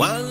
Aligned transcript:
While 0.00 0.29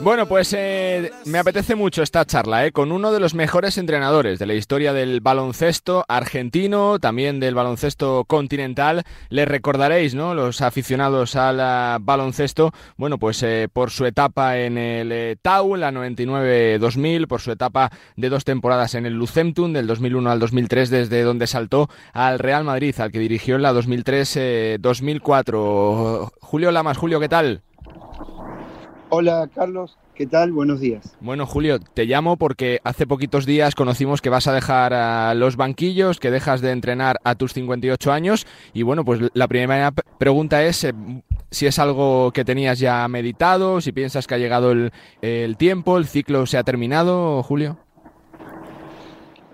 Bueno, 0.00 0.26
pues 0.26 0.54
eh, 0.56 1.10
me 1.24 1.38
apetece 1.38 1.74
mucho 1.74 2.04
esta 2.04 2.24
charla 2.24 2.64
eh, 2.64 2.70
con 2.70 2.92
uno 2.92 3.10
de 3.10 3.18
los 3.18 3.34
mejores 3.34 3.78
entrenadores 3.78 4.38
de 4.38 4.46
la 4.46 4.54
historia 4.54 4.92
del 4.92 5.20
baloncesto 5.20 6.04
argentino, 6.06 7.00
también 7.00 7.40
del 7.40 7.56
baloncesto 7.56 8.24
continental. 8.24 9.02
Les 9.28 9.48
recordaréis, 9.48 10.14
¿no? 10.14 10.34
Los 10.34 10.60
aficionados 10.60 11.34
al 11.34 11.98
baloncesto, 12.00 12.70
bueno, 12.96 13.18
pues 13.18 13.42
eh, 13.42 13.68
por 13.72 13.90
su 13.90 14.06
etapa 14.06 14.58
en 14.58 14.78
el 14.78 15.36
Tau, 15.42 15.74
la 15.74 15.90
99-2000, 15.90 17.26
por 17.26 17.40
su 17.40 17.50
etapa 17.50 17.90
de 18.16 18.28
dos 18.28 18.44
temporadas 18.44 18.94
en 18.94 19.04
el 19.04 19.14
Lucemtum, 19.14 19.72
del 19.72 19.88
2001 19.88 20.30
al 20.30 20.38
2003, 20.38 20.90
desde 20.90 21.22
donde 21.22 21.48
saltó 21.48 21.90
al 22.12 22.38
Real 22.38 22.62
Madrid, 22.62 22.94
al 23.00 23.10
que 23.10 23.18
dirigió 23.18 23.56
en 23.56 23.62
la 23.62 23.72
2003-2004. 23.72 26.30
Julio 26.40 26.70
Lamas, 26.70 26.96
Julio, 26.96 27.18
¿qué 27.18 27.28
tal? 27.28 27.62
Hola 29.10 29.48
Carlos, 29.54 29.96
¿qué 30.14 30.26
tal? 30.26 30.52
Buenos 30.52 30.80
días. 30.80 31.16
Bueno 31.20 31.46
Julio, 31.46 31.78
te 31.78 32.04
llamo 32.04 32.36
porque 32.36 32.80
hace 32.84 33.06
poquitos 33.06 33.46
días 33.46 33.74
conocimos 33.74 34.20
que 34.20 34.28
vas 34.28 34.46
a 34.48 34.52
dejar 34.52 34.92
a 34.92 35.34
los 35.34 35.56
banquillos, 35.56 36.20
que 36.20 36.30
dejas 36.30 36.60
de 36.60 36.72
entrenar 36.72 37.18
a 37.24 37.34
tus 37.34 37.54
58 37.54 38.12
años 38.12 38.46
y 38.74 38.82
bueno, 38.82 39.06
pues 39.06 39.20
la 39.32 39.48
primera 39.48 39.92
pregunta 39.92 40.62
es 40.62 40.84
eh, 40.84 40.92
si 41.50 41.66
es 41.66 41.78
algo 41.78 42.32
que 42.32 42.44
tenías 42.44 42.78
ya 42.78 43.08
meditado, 43.08 43.80
si 43.80 43.92
piensas 43.92 44.26
que 44.26 44.34
ha 44.34 44.38
llegado 44.38 44.72
el, 45.22 45.56
tiempo, 45.56 45.96
el 45.96 46.06
ciclo 46.06 46.44
se 46.44 46.58
ha 46.58 46.62
terminado, 46.62 47.42
Julio. 47.42 47.78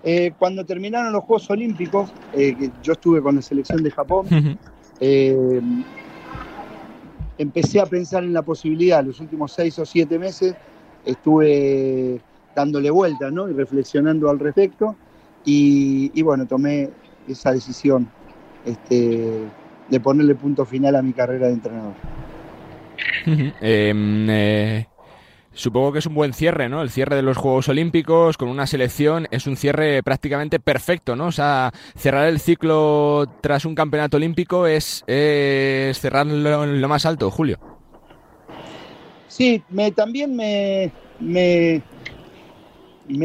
Eh, 0.03 0.33
cuando 0.37 0.65
terminaron 0.65 1.13
los 1.13 1.23
Juegos 1.23 1.49
Olímpicos, 1.49 2.11
eh, 2.33 2.69
yo 2.83 2.93
estuve 2.93 3.21
con 3.21 3.37
la 3.37 3.41
selección 3.41 3.81
de 3.81 3.89
Japón, 3.89 4.27
empecé 7.37 7.79
a 7.79 7.85
pensar 7.85 8.23
en 8.23 8.33
la 8.33 8.41
posibilidad, 8.41 9.03
los 9.03 9.19
últimos 9.19 9.51
seis 9.51 9.77
o 9.79 9.85
siete 9.85 10.17
meses 10.17 10.55
estuve 11.05 12.21
dándole 12.55 12.89
vuelta 12.89 13.29
¿no? 13.29 13.49
y 13.49 13.53
reflexionando 13.53 14.29
al 14.29 14.39
respecto 14.39 14.95
y, 15.43 16.21
bueno, 16.23 16.47
tomé 16.47 16.89
esa 17.27 17.51
decisión 17.51 18.07
este, 18.65 19.41
de 19.89 19.99
ponerle 19.99 20.33
punto 20.33 20.65
final 20.65 20.95
a 20.95 21.01
mi 21.03 21.13
carrera 21.13 21.47
de 21.47 21.53
entrenador. 21.53 21.93
Em, 23.61 24.29
eh, 24.29 24.87
Supongo 25.55 25.93
que 25.93 25.99
es 25.99 26.05
un 26.05 26.13
buen 26.15 26.33
cierre, 26.33 26.67
¿no? 26.67 26.81
El 26.81 26.89
cierre 26.89 27.15
de 27.15 27.21
los 27.21 27.37
Juegos 27.37 27.69
Olímpicos 27.69 28.35
con 28.37 28.49
una 28.49 28.67
selección 28.67 29.25
es 29.31 29.47
un 29.47 29.55
cierre 29.55 30.03
prácticamente 30.03 30.59
perfecto, 30.59 31.15
¿no? 31.15 31.27
O 31.27 31.31
sea, 31.31 31.71
cerrar 31.95 32.27
el 32.27 32.41
ciclo 32.41 33.25
tras 33.39 33.63
un 33.63 33.73
campeonato 33.73 34.17
olímpico 34.17 34.67
es, 34.67 35.05
cerrarlo 35.07 36.65
en 36.65 36.81
lo 36.81 36.89
más 36.89 37.05
alto, 37.05 37.31
Julio. 37.31 37.57
Sí, 39.29 39.63
me, 39.69 39.91
también 39.91 40.35
me, 40.35 40.91
me, 41.21 41.81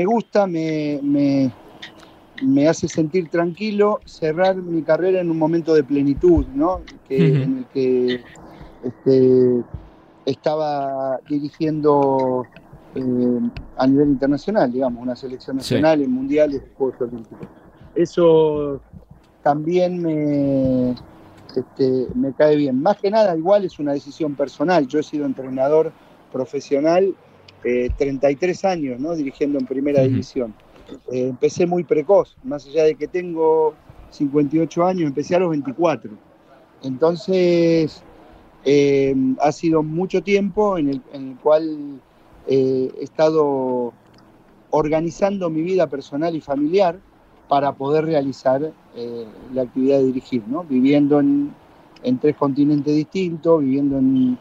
gusta, 0.04 0.46
me, 0.46 1.00
me, 1.02 2.68
hace 2.68 2.86
sentir 2.86 3.28
tranquilo 3.28 3.98
cerrar 4.04 4.54
mi 4.54 4.82
carrera 4.82 5.20
en 5.20 5.32
un 5.32 5.38
momento 5.38 5.74
de 5.74 5.82
plenitud, 5.82 6.46
¿no? 6.54 6.80
En 7.08 7.58
el 7.58 7.64
que 7.74 8.20
este, 8.84 9.64
estaba 10.24 11.18
dirigiendo 11.28 12.46
eh, 12.94 13.40
a 13.76 13.86
nivel 13.86 14.08
internacional, 14.10 14.72
digamos, 14.72 15.02
una 15.02 15.16
selección 15.16 15.56
nacional 15.56 16.02
en 16.02 16.10
mundiales 16.10 16.62
Juegos 16.76 17.00
Olímpicos. 17.00 17.48
Eso 17.94 18.80
también 19.42 20.02
me, 20.02 20.94
este, 21.56 22.06
me 22.14 22.32
cae 22.32 22.56
bien. 22.56 22.80
Más 22.80 22.98
que 22.98 23.10
nada, 23.10 23.36
igual 23.36 23.64
es 23.64 23.78
una 23.78 23.92
decisión 23.92 24.34
personal. 24.34 24.86
Yo 24.86 24.98
he 24.98 25.02
sido 25.02 25.24
entrenador 25.24 25.92
profesional 26.32 27.14
33 27.62 28.64
eh, 28.64 28.68
años, 28.68 29.00
¿no? 29.00 29.14
dirigiendo 29.14 29.58
en 29.58 29.66
primera 29.66 30.02
división. 30.02 30.54
Eh, 31.12 31.28
empecé 31.28 31.66
muy 31.66 31.84
precoz, 31.84 32.36
más 32.42 32.66
allá 32.66 32.84
de 32.84 32.94
que 32.94 33.06
tengo 33.06 33.74
58 34.10 34.84
años, 34.84 35.06
empecé 35.06 35.36
a 35.36 35.40
los 35.40 35.50
24. 35.50 36.10
Entonces, 36.82 38.02
eh, 38.64 39.14
ha 39.40 39.52
sido 39.52 39.82
mucho 39.82 40.22
tiempo 40.22 40.76
en 40.76 41.02
el, 41.12 41.36
cual 41.42 42.00
eh, 42.46 42.92
he 42.98 43.04
estado 43.04 43.92
organizando 44.70 45.50
mi 45.50 45.62
vida 45.62 45.86
personal 45.86 46.34
y 46.36 46.40
familiar 46.40 46.98
para 47.48 47.72
poder 47.72 48.04
realizar 48.04 48.72
eh, 48.94 49.26
la 49.52 49.62
actividad 49.62 49.98
de 49.98 50.04
dirigir, 50.04 50.42
¿no? 50.46 50.62
viviendo 50.64 51.20
en, 51.20 51.52
tres 52.20 52.36
continentes 52.36 52.94
distintos, 52.94 53.60
viviendo 53.60 53.98
en, 53.98 54.38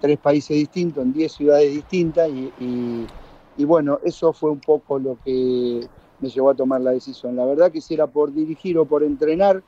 tres 0.00 0.18
países 0.18 0.56
distintos, 0.56 1.04
en 1.04 1.12
diez 1.12 1.32
ciudades 1.32 1.72
distintas 1.72 2.30
y, 2.30 3.64
bueno, 3.64 3.98
eso 4.02 4.32
fue 4.32 4.50
un 4.50 4.60
poco 4.60 4.98
lo 4.98 5.18
que 5.22 5.86
me 6.18 6.28
llevó 6.28 6.50
a 6.50 6.54
tomar 6.54 6.80
la 6.80 6.92
decisión. 6.92 7.36
La 7.36 7.44
verdad 7.44 7.70
que 7.70 7.80
si 7.80 7.94
era 7.94 8.06
por 8.06 8.32
dirigir 8.32 8.78
o 8.78 8.86
por 8.86 9.02
entrenar, 9.02 9.62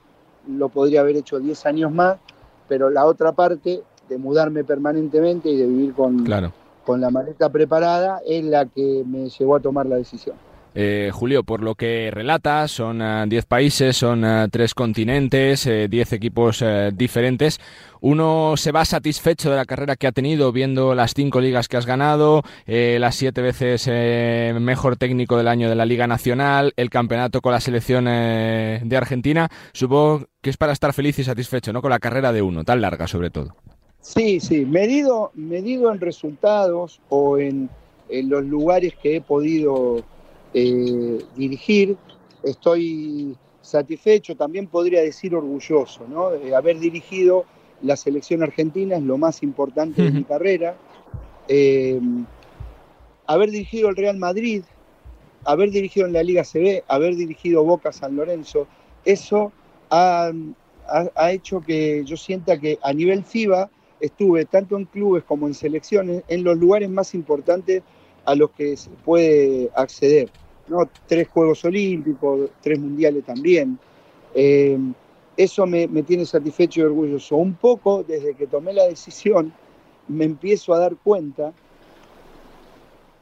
lo 0.48 0.68
podría 0.70 1.00
haber 1.00 1.16
hecho 1.16 1.38
diez 1.40 1.66
años 1.66 1.92
más, 1.92 2.18
pero 2.72 2.88
la 2.88 3.04
otra 3.04 3.32
parte 3.32 3.82
de 4.08 4.16
mudarme 4.16 4.64
permanentemente 4.64 5.50
y 5.50 5.58
de 5.58 5.66
vivir 5.66 5.92
con, 5.92 6.24
con 6.86 7.02
la 7.02 7.10
maleta 7.10 7.50
preparada 7.50 8.22
es 8.26 8.42
la 8.44 8.64
que 8.64 9.04
me 9.06 9.28
llevó 9.28 9.56
a 9.56 9.60
tomar 9.60 9.84
la 9.84 9.96
decisión. 9.96 10.36
Eh, 10.74 11.10
Julio, 11.12 11.44
por 11.44 11.62
lo 11.62 11.74
que 11.74 12.10
relatas, 12.10 12.70
son 12.70 12.98
10 13.28 13.44
ah, 13.44 13.48
países, 13.48 13.96
son 13.96 14.24
uh, 14.24 14.48
tres 14.48 14.74
continentes, 14.74 15.64
10 15.64 16.12
eh, 16.12 16.16
equipos 16.16 16.64
diferentes. 16.94 17.60
Uno 18.00 18.56
se 18.56 18.72
va 18.72 18.84
satisfecho 18.84 19.50
de 19.50 19.56
la 19.56 19.64
carrera 19.64 19.96
que 19.96 20.06
ha 20.06 20.12
tenido 20.12 20.50
viendo 20.50 20.94
las 20.94 21.14
cinco 21.14 21.40
ligas 21.40 21.68
que 21.68 21.76
has 21.76 21.86
ganado, 21.86 22.42
las 22.66 23.14
siete 23.14 23.42
veces 23.42 23.86
mejor 24.60 24.96
técnico 24.96 25.36
del 25.36 25.46
año 25.46 25.68
de 25.68 25.76
la 25.76 25.86
Liga 25.86 26.08
Nacional, 26.08 26.72
el 26.76 26.90
campeonato 26.90 27.40
con 27.40 27.52
la 27.52 27.60
selección 27.60 28.06
de 28.06 28.96
Argentina. 28.96 29.48
Supongo 29.72 30.26
que 30.40 30.50
es 30.50 30.56
para 30.56 30.72
estar 30.72 30.92
feliz 30.92 31.16
y 31.20 31.24
satisfecho, 31.24 31.72
¿no? 31.72 31.80
Con 31.80 31.90
la 31.90 32.00
carrera 32.00 32.32
de 32.32 32.42
uno, 32.42 32.64
tan 32.64 32.80
larga 32.80 33.06
sobre 33.06 33.30
todo. 33.30 33.54
Sí, 34.02 34.40
sí, 34.40 34.66
medido, 34.66 35.30
medido 35.34 35.92
en 35.92 36.00
resultados 36.00 37.00
o 37.08 37.38
en, 37.38 37.70
los 38.10 38.44
lugares 38.44 38.94
que 39.00 39.16
he 39.16 39.20
podido 39.20 40.02
eh, 40.54 41.18
dirigir, 41.36 41.96
estoy 42.42 43.36
satisfecho, 43.60 44.36
también 44.36 44.66
podría 44.66 45.00
decir 45.02 45.34
orgulloso, 45.34 46.06
¿no? 46.08 46.30
De 46.30 46.54
haber 46.54 46.78
dirigido 46.78 47.44
la 47.82 47.96
selección 47.96 48.42
argentina 48.42 48.96
es 48.96 49.02
lo 49.02 49.18
más 49.18 49.42
importante 49.42 50.02
de 50.02 50.10
mi 50.10 50.24
carrera. 50.24 50.76
Eh, 51.48 52.00
haber 53.26 53.50
dirigido 53.50 53.88
el 53.88 53.96
Real 53.96 54.16
Madrid, 54.18 54.62
haber 55.44 55.70
dirigido 55.70 56.06
en 56.06 56.12
la 56.12 56.22
Liga 56.22 56.44
CB, 56.44 56.84
haber 56.86 57.16
dirigido 57.16 57.64
Boca 57.64 57.92
San 57.92 58.16
Lorenzo, 58.16 58.66
eso 59.04 59.52
ha, 59.90 60.30
ha 61.14 61.32
hecho 61.32 61.60
que 61.60 62.04
yo 62.04 62.16
sienta 62.16 62.58
que 62.58 62.78
a 62.82 62.92
nivel 62.92 63.24
FIBA 63.24 63.70
estuve 64.00 64.44
tanto 64.44 64.76
en 64.76 64.84
clubes 64.84 65.24
como 65.24 65.46
en 65.46 65.54
selecciones 65.54 66.24
en 66.28 66.44
los 66.44 66.58
lugares 66.58 66.90
más 66.90 67.14
importantes 67.14 67.82
a 68.24 68.34
los 68.34 68.50
que 68.50 68.76
se 68.76 68.90
puede 68.90 69.70
acceder. 69.74 70.28
Tres 71.06 71.28
Juegos 71.28 71.64
Olímpicos, 71.64 72.50
tres 72.60 72.78
Mundiales 72.78 73.24
también. 73.24 73.78
Eh, 74.34 74.78
eso 75.36 75.66
me, 75.66 75.86
tiene 76.02 76.26
satisfecho 76.26 76.80
y 76.80 76.84
orgulloso. 76.84 77.36
Un 77.36 77.54
poco 77.54 78.02
desde 78.02 78.34
que 78.34 78.46
tomé 78.46 78.72
la 78.72 78.84
decisión 78.84 79.52
me 80.08 80.24
empiezo 80.24 80.74
a 80.74 80.78
dar 80.78 80.96
cuenta 80.96 81.52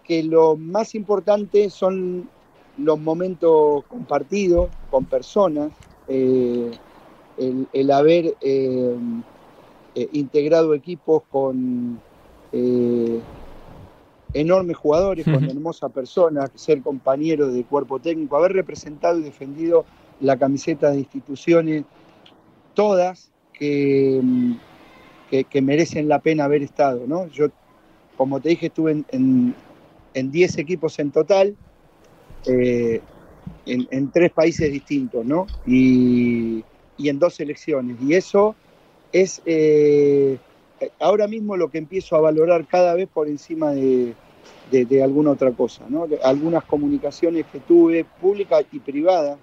que 0.05 0.23
lo 0.23 0.57
más 0.57 0.95
importante 0.95 1.71
son 1.71 2.29
los 2.79 2.99
momentos 2.99 3.85
compartidos 3.85 4.71
con 4.91 5.05
personas, 5.05 5.71
eh, 6.09 6.71
el, 7.73 7.91
haber 7.91 8.35
eh, 8.41 8.97
integrado 10.13 10.75
equipos 10.75 11.23
con 11.31 12.01
enormes 14.35 14.77
jugadores, 14.77 15.25
con 15.25 15.45
hermosas 15.45 15.91
personas, 15.93 16.51
ser 16.55 16.83
compañero 16.83 17.49
de 17.49 17.65
cuerpo 17.65 17.99
técnico, 17.99 18.37
haber 18.37 18.53
representado 18.53 19.19
y 19.19 19.23
defendido 19.23 19.85
la 20.21 20.37
camiseta 20.37 20.91
de 20.91 20.99
instituciones, 20.99 21.85
todas 22.75 23.31
que, 23.53 24.21
que, 25.51 25.63
merecen 25.63 26.09
la 26.09 26.21
pena 26.21 26.45
haber 26.45 26.63
estado. 26.63 27.07
¿no? 27.07 27.27
Yo, 27.29 27.49
como 28.17 28.41
te 28.41 28.51
dije, 28.51 28.67
estuve 28.67 29.05
en 29.11 29.55
10 30.15 30.59
equipos 30.59 30.99
en 30.99 31.11
total, 31.11 31.57
eh, 32.47 33.01
en, 33.67 34.11
tres 34.11 34.33
países 34.33 34.73
distintos, 34.73 35.25
¿no? 35.25 35.47
Y, 35.67 36.65
y 36.97 37.09
en 37.09 37.19
dos 37.19 37.35
selecciones. 37.35 37.97
Y 38.01 38.15
eso 38.15 38.55
es 39.13 39.43
eh, 39.45 40.39
ahora 40.99 41.27
mismo 41.27 41.57
lo 41.57 41.71
que 41.71 41.79
empiezo 41.79 42.17
a 42.17 42.21
valorar 42.21 42.67
cada 42.67 42.95
vez 42.95 43.09
por 43.09 43.29
encima 43.29 43.73
de, 43.73 44.15
alguna 45.03 45.33
otra 45.33 45.53
cosa. 45.53 45.85
¿no? 45.89 46.07
Algunas 46.23 46.65
comunicaciones 46.65 47.47
que 47.53 47.61
tuve, 47.61 48.05
públicas 48.21 48.65
y 48.73 48.79
privadas, 48.79 49.39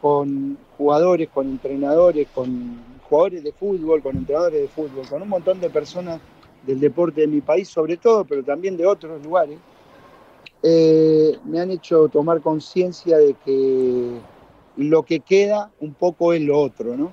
con 0.00 0.58
jugadores, 0.76 1.28
con 1.28 1.48
entrenadores, 1.48 2.26
con 2.34 2.76
jugadores 3.08 3.44
de 3.44 3.52
fútbol, 3.52 4.02
con 4.02 4.16
entrenadores 4.16 4.60
de 4.60 4.68
fútbol, 4.68 5.06
con 5.08 5.22
un 5.22 5.28
montón 5.28 5.60
de 5.60 5.70
personas 5.70 6.20
del 6.66 6.80
deporte 6.80 7.22
de 7.22 7.26
mi 7.26 7.40
país, 7.40 7.68
sobre 7.68 7.96
todo, 7.96 8.24
pero 8.24 8.42
también 8.42 8.76
de 8.76 8.86
otros 8.86 9.22
lugares, 9.22 9.58
eh, 10.62 11.36
me 11.44 11.60
han 11.60 11.70
hecho 11.70 12.08
tomar 12.08 12.40
conciencia 12.40 13.18
de 13.18 13.34
que 13.44 14.10
lo 14.76 15.02
que 15.02 15.20
queda 15.20 15.70
un 15.80 15.92
poco 15.94 16.32
es 16.32 16.40
lo 16.40 16.58
otro, 16.58 16.96
¿no? 16.96 17.12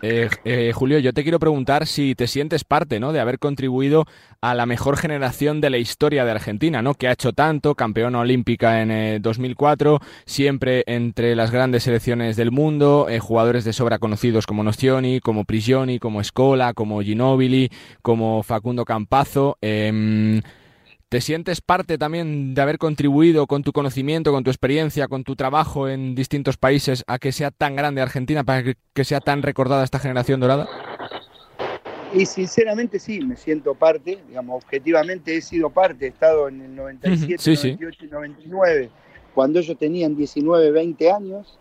Eh, 0.00 0.28
eh, 0.44 0.72
Julio, 0.72 0.98
yo 1.00 1.12
te 1.12 1.24
quiero 1.24 1.40
preguntar 1.40 1.86
si 1.86 2.14
te 2.14 2.28
sientes 2.28 2.62
parte, 2.64 3.00
¿no? 3.00 3.12
De 3.12 3.20
haber 3.20 3.38
contribuido 3.38 4.06
a 4.40 4.54
la 4.54 4.64
mejor 4.64 4.96
generación 4.96 5.60
de 5.60 5.70
la 5.70 5.78
historia 5.78 6.24
de 6.24 6.30
Argentina, 6.30 6.82
¿no? 6.82 6.94
Que 6.94 7.08
ha 7.08 7.12
hecho 7.12 7.32
tanto, 7.32 7.74
campeona 7.74 8.20
olímpica 8.20 8.80
en 8.80 9.20
2004, 9.20 9.96
eh, 9.96 9.98
siempre 10.24 10.84
entre 10.86 11.34
las 11.34 11.50
grandes 11.50 11.82
selecciones 11.82 12.36
del 12.36 12.52
mundo, 12.52 13.08
jugadores 13.20 13.64
de 13.64 13.72
sobra 13.72 13.98
conocidos 13.98 14.46
como 14.46 14.62
Nostioni, 14.62 15.20
como 15.20 15.44
Prigioni, 15.44 15.98
como 15.98 16.20
Escola, 16.20 16.74
como 16.74 17.02
Ginobili, 17.02 17.70
como 18.02 18.42
Facundo 18.44 18.84
Campazo. 18.84 19.58
¿Te 21.10 21.22
sientes 21.22 21.62
parte 21.62 21.96
también 21.96 22.52
de 22.52 22.60
haber 22.60 22.76
contribuido 22.76 23.46
con 23.46 23.62
tu 23.62 23.72
conocimiento, 23.72 24.30
con 24.30 24.44
tu 24.44 24.50
experiencia, 24.50 25.08
con 25.08 25.24
tu 25.24 25.36
trabajo 25.36 25.88
en 25.88 26.14
distintos 26.14 26.58
países 26.58 27.02
a 27.06 27.18
que 27.18 27.32
sea 27.32 27.50
tan 27.50 27.76
grande 27.76 28.02
Argentina, 28.02 28.44
para 28.44 28.74
que 28.92 29.04
sea 29.04 29.20
tan 29.20 29.40
recordada 29.40 29.84
esta 29.84 29.98
generación 29.98 30.38
dorada? 30.38 30.68
Y 32.12 32.26
sinceramente 32.26 32.98
sí, 32.98 33.20
me 33.20 33.36
siento 33.36 33.74
parte, 33.74 34.18
digamos, 34.28 34.62
objetivamente 34.62 35.34
he 35.34 35.40
sido 35.40 35.70
parte, 35.70 36.04
he 36.04 36.08
estado 36.08 36.46
en 36.46 36.60
el 36.60 36.76
97, 36.76 37.42
98 37.78 38.04
y 38.04 38.08
99, 38.08 38.90
cuando 39.34 39.60
ellos 39.60 39.78
tenían 39.78 40.14
19, 40.14 40.70
20 40.72 41.10
años, 41.10 41.58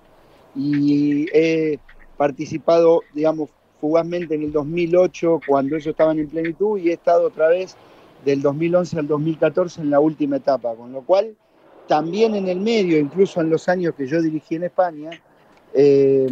y 0.58 1.28
he 1.32 1.80
participado, 2.18 3.02
digamos, 3.14 3.50
fugazmente 3.80 4.36
en 4.36 4.44
el 4.44 4.52
2008, 4.52 5.40
cuando 5.48 5.78
ellos 5.78 5.88
estaban 5.88 6.20
en 6.20 6.28
plenitud, 6.28 6.78
y 6.80 6.90
he 6.90 6.94
estado 6.94 7.28
otra 7.28 7.48
vez 7.48 7.78
del 8.26 8.42
2011 8.42 9.00
al 9.00 9.08
2014 9.08 9.82
en 9.82 9.90
la 9.90 10.00
última 10.00 10.38
etapa, 10.38 10.76
con 10.76 10.92
lo 10.92 11.02
cual 11.02 11.36
también 11.88 12.36
en 12.36 12.48
el 12.48 12.60
medio, 12.60 12.98
incluso 12.98 13.42
en 13.42 13.50
los 13.50 13.68
años 13.70 13.94
que 13.96 14.08
yo 14.08 14.22
dirigí 14.22 14.56
en 14.56 14.64
España, 14.64 15.10
eh, 15.74 16.28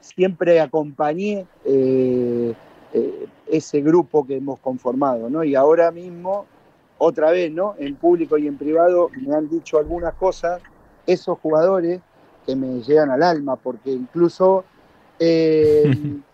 siempre 0.00 0.60
acompañé 0.60 1.46
eh, 1.64 2.54
eh, 2.92 3.26
ese 3.46 3.80
grupo 3.82 4.26
que 4.26 4.36
hemos 4.36 4.58
conformado, 4.60 5.28
¿no? 5.28 5.44
Y 5.44 5.54
ahora 5.54 5.90
mismo, 5.90 6.46
otra 6.98 7.30
vez, 7.30 7.52
¿no? 7.52 7.74
En 7.78 7.96
público 7.96 8.38
y 8.38 8.46
en 8.46 8.56
privado 8.56 9.10
me 9.20 9.34
han 9.34 9.48
dicho 9.48 9.78
algunas 9.78 10.14
cosas, 10.14 10.62
esos 11.06 11.38
jugadores 11.38 12.00
que 12.46 12.56
me 12.56 12.80
llegan 12.80 13.10
al 13.10 13.22
alma, 13.22 13.56
porque 13.56 13.92
incluso 13.92 14.64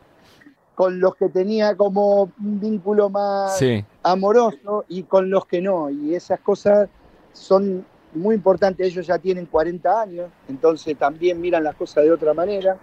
con 0.76 1.00
los 1.00 1.17
que 1.17 1.31
tenía 1.31 1.75
como 1.75 2.25
un 2.25 2.61
vínculo 2.61 3.08
más 3.08 3.58
amoroso 4.02 4.84
y 4.88 5.05
con 5.05 5.31
los 5.31 5.46
que 5.46 5.62
no. 5.62 5.88
Y 5.88 6.14
esas 6.14 6.38
cosas 6.40 6.90
son 7.32 7.84
muy 8.12 8.34
importantes. 8.34 8.87
Ellos 8.87 9.06
ya 9.06 9.19
tienen 9.19 9.46
40 9.46 10.00
años, 10.02 10.31
entonces 10.49 10.96
también 10.99 11.40
miran 11.40 11.64
las 11.64 11.76
cosas 11.76 12.05
de 12.05 12.12
otra 12.12 12.34
manera. 12.34 12.76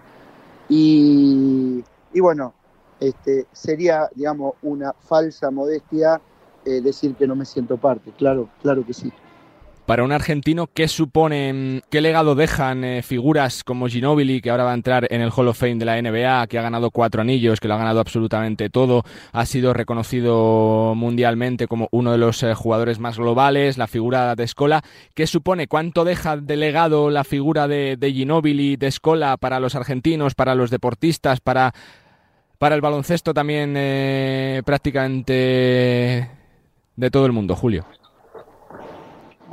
Y, 0.68 1.84
bueno, 2.16 2.52
este, 2.98 3.46
sería, 3.52 4.10
digamos, 4.12 4.54
una 4.62 4.92
falsa 4.92 5.52
modestia 5.52 6.20
eh, 6.64 6.80
decir 6.80 7.14
que 7.14 7.28
no 7.28 7.36
me 7.36 7.44
siento 7.44 7.76
parte. 7.76 8.10
Claro, 8.18 8.48
claro 8.60 8.84
que 8.84 8.92
sí. 8.92 9.12
Para 9.86 10.02
un 10.02 10.12
argentino, 10.12 10.66
¿qué 10.72 10.88
supone, 10.88 11.82
qué 11.90 12.00
legado 12.00 12.34
dejan 12.34 12.84
eh, 12.84 13.02
figuras 13.02 13.62
como 13.62 13.86
Ginobili, 13.86 14.40
que 14.40 14.48
ahora 14.48 14.64
va 14.64 14.70
a 14.70 14.74
entrar 14.74 15.06
en 15.10 15.20
el 15.20 15.30
Hall 15.30 15.48
of 15.48 15.58
Fame 15.58 15.74
de 15.74 15.84
la 15.84 16.00
NBA, 16.00 16.46
que 16.46 16.58
ha 16.58 16.62
ganado 16.62 16.90
cuatro 16.90 17.20
anillos, 17.20 17.60
que 17.60 17.68
lo 17.68 17.74
ha 17.74 17.78
ganado 17.78 18.00
absolutamente 18.00 18.70
todo, 18.70 19.02
ha 19.32 19.44
sido 19.44 19.74
reconocido 19.74 20.94
mundialmente 20.96 21.66
como 21.66 21.88
uno 21.90 22.12
de 22.12 22.18
los 22.18 22.42
eh, 22.42 22.54
jugadores 22.54 22.98
más 22.98 23.18
globales, 23.18 23.76
la 23.76 23.86
figura 23.86 24.34
de 24.34 24.44
Escola? 24.44 24.82
¿Qué 25.12 25.26
supone, 25.26 25.68
cuánto 25.68 26.04
deja 26.04 26.38
de 26.38 26.56
legado 26.56 27.10
la 27.10 27.24
figura 27.24 27.68
de, 27.68 27.98
de 27.98 28.10
Ginobili, 28.10 28.76
de 28.76 28.86
Escola 28.86 29.36
para 29.36 29.60
los 29.60 29.74
argentinos, 29.74 30.34
para 30.34 30.54
los 30.54 30.70
deportistas, 30.70 31.40
para, 31.40 31.74
para 32.56 32.74
el 32.74 32.80
baloncesto 32.80 33.34
también 33.34 33.74
eh, 33.76 34.62
prácticamente 34.64 36.30
de 36.96 37.10
todo 37.10 37.26
el 37.26 37.32
mundo, 37.32 37.54
Julio? 37.54 37.84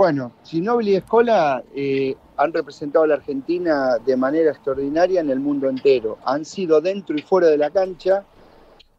Bueno, 0.02 0.32
Ginóbili 0.44 0.94
y 0.94 0.96
Escola 0.96 1.64
eh, 1.76 2.16
han 2.36 2.52
representado 2.52 3.06
a 3.06 3.08
la 3.08 3.14
Argentina 3.14 4.00
de 4.04 4.18
manera 4.18 4.50
extraordinaria 4.50 5.22
en 5.22 5.30
el 5.30 5.40
mundo 5.40 5.70
entero. 5.70 6.18
Han 6.26 6.44
sido 6.44 6.82
dentro 6.82 7.16
y 7.16 7.22
fuera 7.22 7.50
de 7.50 7.58
la 7.60 7.70
cancha 7.70 8.24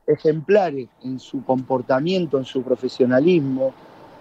ejemplares 0.07 0.89
en 1.03 1.19
su 1.19 1.45
comportamiento, 1.45 2.39
en 2.39 2.45
su 2.45 2.63
profesionalismo. 2.63 3.75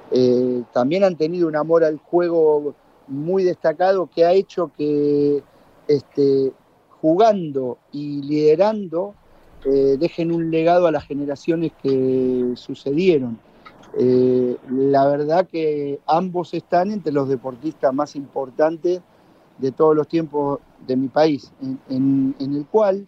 Eh, 0.10 0.64
también 0.74 1.04
han 1.04 1.16
tenido 1.18 1.48
un 1.48 1.56
amor 1.56 1.84
al 1.84 2.00
juego 2.00 2.74
muy 3.08 3.44
destacado 3.44 4.10
que 4.12 4.26
ha 4.26 4.32
hecho 4.32 4.72
que 4.76 5.44
este, 5.88 6.52
jugando 7.00 7.78
y 7.92 8.24
liderando 8.24 9.14
eh, 9.66 9.98
dejen 10.00 10.32
un 10.32 10.50
legado 10.50 10.88
a 10.88 10.92
las 10.92 11.06
generaciones 11.06 11.74
que 11.84 12.54
sucedieron. 12.56 13.38
Eh, 13.98 14.58
la 14.70 15.06
verdad 15.06 15.48
que 15.48 16.00
ambos 16.08 16.54
están 16.54 16.92
entre 16.92 17.12
los 17.12 17.28
deportistas 17.28 17.94
más 17.94 18.16
importantes 18.16 19.02
de 19.58 19.72
todos 19.72 19.96
los 19.96 20.08
tiempos 20.08 20.60
de 20.88 20.96
mi 20.96 21.08
país, 21.08 21.52
en, 21.90 22.36
el 22.40 22.66
cual 22.72 23.06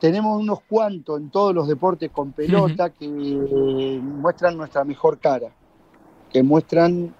tenemos 0.00 0.40
unos 0.40 0.60
cuantos 0.62 1.18
en 1.18 1.30
todos 1.30 1.54
los 1.54 1.68
deportes 1.68 2.10
con 2.10 2.32
pelota 2.32 2.90
que 2.90 3.08
muestran 3.08 4.56
nuestra 4.56 4.84
mejor 4.84 5.18
cara, 5.18 5.48
que 6.30 6.42
muestran 6.42 7.14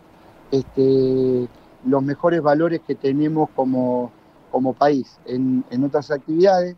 este, 0.50 1.48
los 1.86 2.02
mejores 2.02 2.42
valores 2.42 2.80
que 2.86 2.96
tenemos 2.96 3.48
como, 3.56 4.10
como 4.50 4.74
país. 4.74 5.18
En, 5.24 5.64
en, 5.70 5.84
otras 5.84 6.10
actividades 6.10 6.76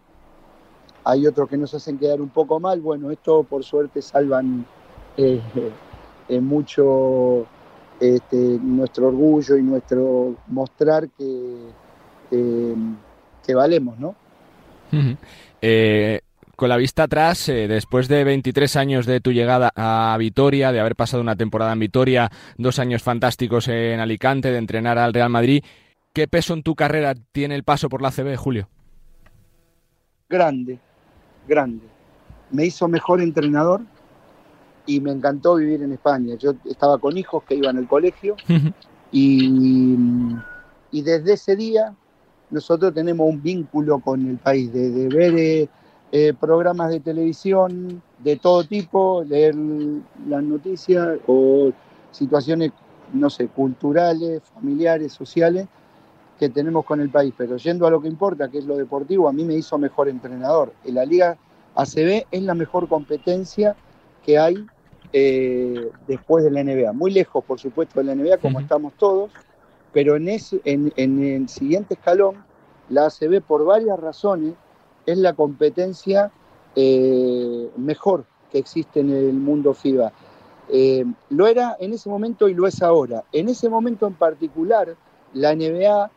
hay 1.05 1.27
otros 1.27 1.49
que 1.49 1.57
nos 1.57 1.75
hacen 1.75 1.99
quedar 1.99 2.21
un 2.21 2.29
poco 2.29 2.61
mal, 2.61 2.81
bueno, 2.81 3.11
esto 3.11 3.43
por 3.43 3.65
suerte 3.65 4.03
salvan 4.03 4.67
es 5.19 6.43
mucho 6.43 7.47
este, 8.01 8.37
nuestro 8.37 9.09
orgullo 9.09 9.57
y 9.57 9.63
nuestro 9.63 10.37
mostrar 10.47 11.09
que, 11.11 11.57
que 12.31 13.55
valemos, 13.55 13.99
¿no? 13.99 14.15
Eh, 15.61 16.21
con 16.57 16.69
la 16.69 16.77
vista 16.77 17.05
atrás, 17.05 17.49
eh, 17.49 17.69
después 17.69 18.09
de 18.09 18.25
23 18.25 18.77
años 18.77 19.07
de 19.07 19.21
tu 19.21 19.33
llegada 19.33 19.71
a 19.77 20.17
Vitoria, 20.19 20.73
de 20.73 20.81
haber 20.81 20.97
pasado 20.97 21.23
una 21.23 21.37
temporada 21.37 21.73
en 21.73 21.79
Vitoria, 21.79 22.31
dos 22.57 22.79
años 22.79 23.03
fantásticos 23.03 23.69
en 23.69 24.01
Alicante, 24.01 24.51
de 24.51 24.59
entrenar 24.59 24.99
al 24.99 25.15
Real 25.15 25.31
Madrid, 25.31 25.65
¿qué 26.13 26.27
peso 26.27 26.55
en 26.55 26.63
tu 26.63 26.75
carrera 26.75 27.15
tiene 27.33 27.55
el 27.55 27.65
paso 27.65 27.89
por 27.89 28.03
la 28.03 28.11
CB, 28.11 28.37
Julio? 28.37 28.69
Grande, 30.29 30.79
grande. 31.47 31.87
Me 32.51 32.67
hizo 32.67 32.89
mejor 32.89 33.21
entrenador, 33.21 33.83
y 34.89 35.01
me 35.01 35.13
encantó 35.13 35.57
vivir 35.57 35.83
en 35.83 35.93
España. 35.93 36.35
Yo 36.37 36.55
estaba 36.65 36.97
con 36.99 37.17
hijos 37.17 37.45
que 37.45 37.55
iban 37.55 37.77
al 37.77 37.87
colegio 37.87 38.37
y, 39.13 39.95
y, 40.91 41.03
desde 41.03 41.35
ese 41.35 41.55
día 41.55 41.95
nosotros 42.51 42.95
tenemos 42.95 43.29
un 43.29 43.43
vínculo 43.43 43.99
con 43.99 44.27
el 44.27 44.39
país, 44.39 44.73
de, 44.73 45.09
ver 45.09 45.35
eh, 45.37 45.69
eh, 46.11 46.33
programas 46.41 46.89
de 46.91 47.01
televisión 47.01 48.03
de 48.19 48.37
todo 48.37 48.65
tipo, 48.65 49.23
leer 49.29 49.55
las 50.27 50.43
noticias 50.43 51.19
o 51.27 51.71
situaciones, 52.11 52.73
no 53.13 53.29
sé, 53.29 53.49
culturales, 53.49 54.43
familiares, 54.55 55.13
sociales 55.13 55.69
que 56.39 56.49
tenemos 56.49 56.87
con 56.87 57.03
el 57.03 57.11
país. 57.11 57.35
Pero 57.37 57.59
yendo 57.59 57.87
a 57.87 57.91
lo 57.91 58.01
que 58.01 58.09
importa, 58.09 58.49
que 58.49 58.59
es 58.59 58.65
lo 58.65 58.79
deportivo, 58.79 59.29
a 59.29 59.33
mí 59.35 59.45
me 59.45 59.55
hizo 59.55 59.77
mejor 59.77 60.09
entrenador. 60.09 60.73
En 60.85 60.95
la 60.95 61.05
Liga 61.05 61.37
ACB 61.75 62.25
es 62.31 62.43
la 62.43 62.55
mejor 62.55 62.89
competencia 62.89 63.77
que 64.25 64.39
hay 64.39 64.67
eh, 65.13 65.91
después 66.07 66.45
de 66.45 66.51
la 66.51 66.63
NBA. 66.63 66.93
Muy 66.93 67.11
lejos, 67.11 67.45
por 67.45 67.59
supuesto, 67.59 68.01
de 68.01 68.07
la 68.07 68.15
NBA, 68.15 68.39
como 68.39 68.61
estamos 68.61 68.93
todos, 68.95 69.31
pero 69.93 70.17
en, 70.17 70.29
ese, 70.29 70.61
en, 70.65 70.93
el 70.97 71.49
siguiente 71.49 71.95
escalón, 71.95 72.45
la 72.89 73.07
ACB, 73.07 73.41
por 73.41 73.65
varias 73.65 73.99
razones, 73.99 74.55
es 75.07 75.19
la 75.19 75.33
competencia 75.33 76.31
eh, 76.77 77.71
mejor 77.77 78.25
que 78.51 78.59
existe 78.59 79.01
en 79.01 79.11
el 79.11 79.35
mundo 79.35 79.75
FIBA. 79.75 80.13
Eh, 80.71 81.05
lo 81.31 81.47
era 81.47 81.77
en 81.81 81.95
ese 81.95 82.09
momento 82.11 82.49
y 82.49 82.55
lo 82.55 82.67
es 82.67 82.83
ahora. 82.83 83.25
En 83.33 83.49
ese 83.49 83.69
momento 83.69 84.07
en 84.07 84.15
particular, 84.15 84.95
la 85.33 85.55
NBA 85.55 86.11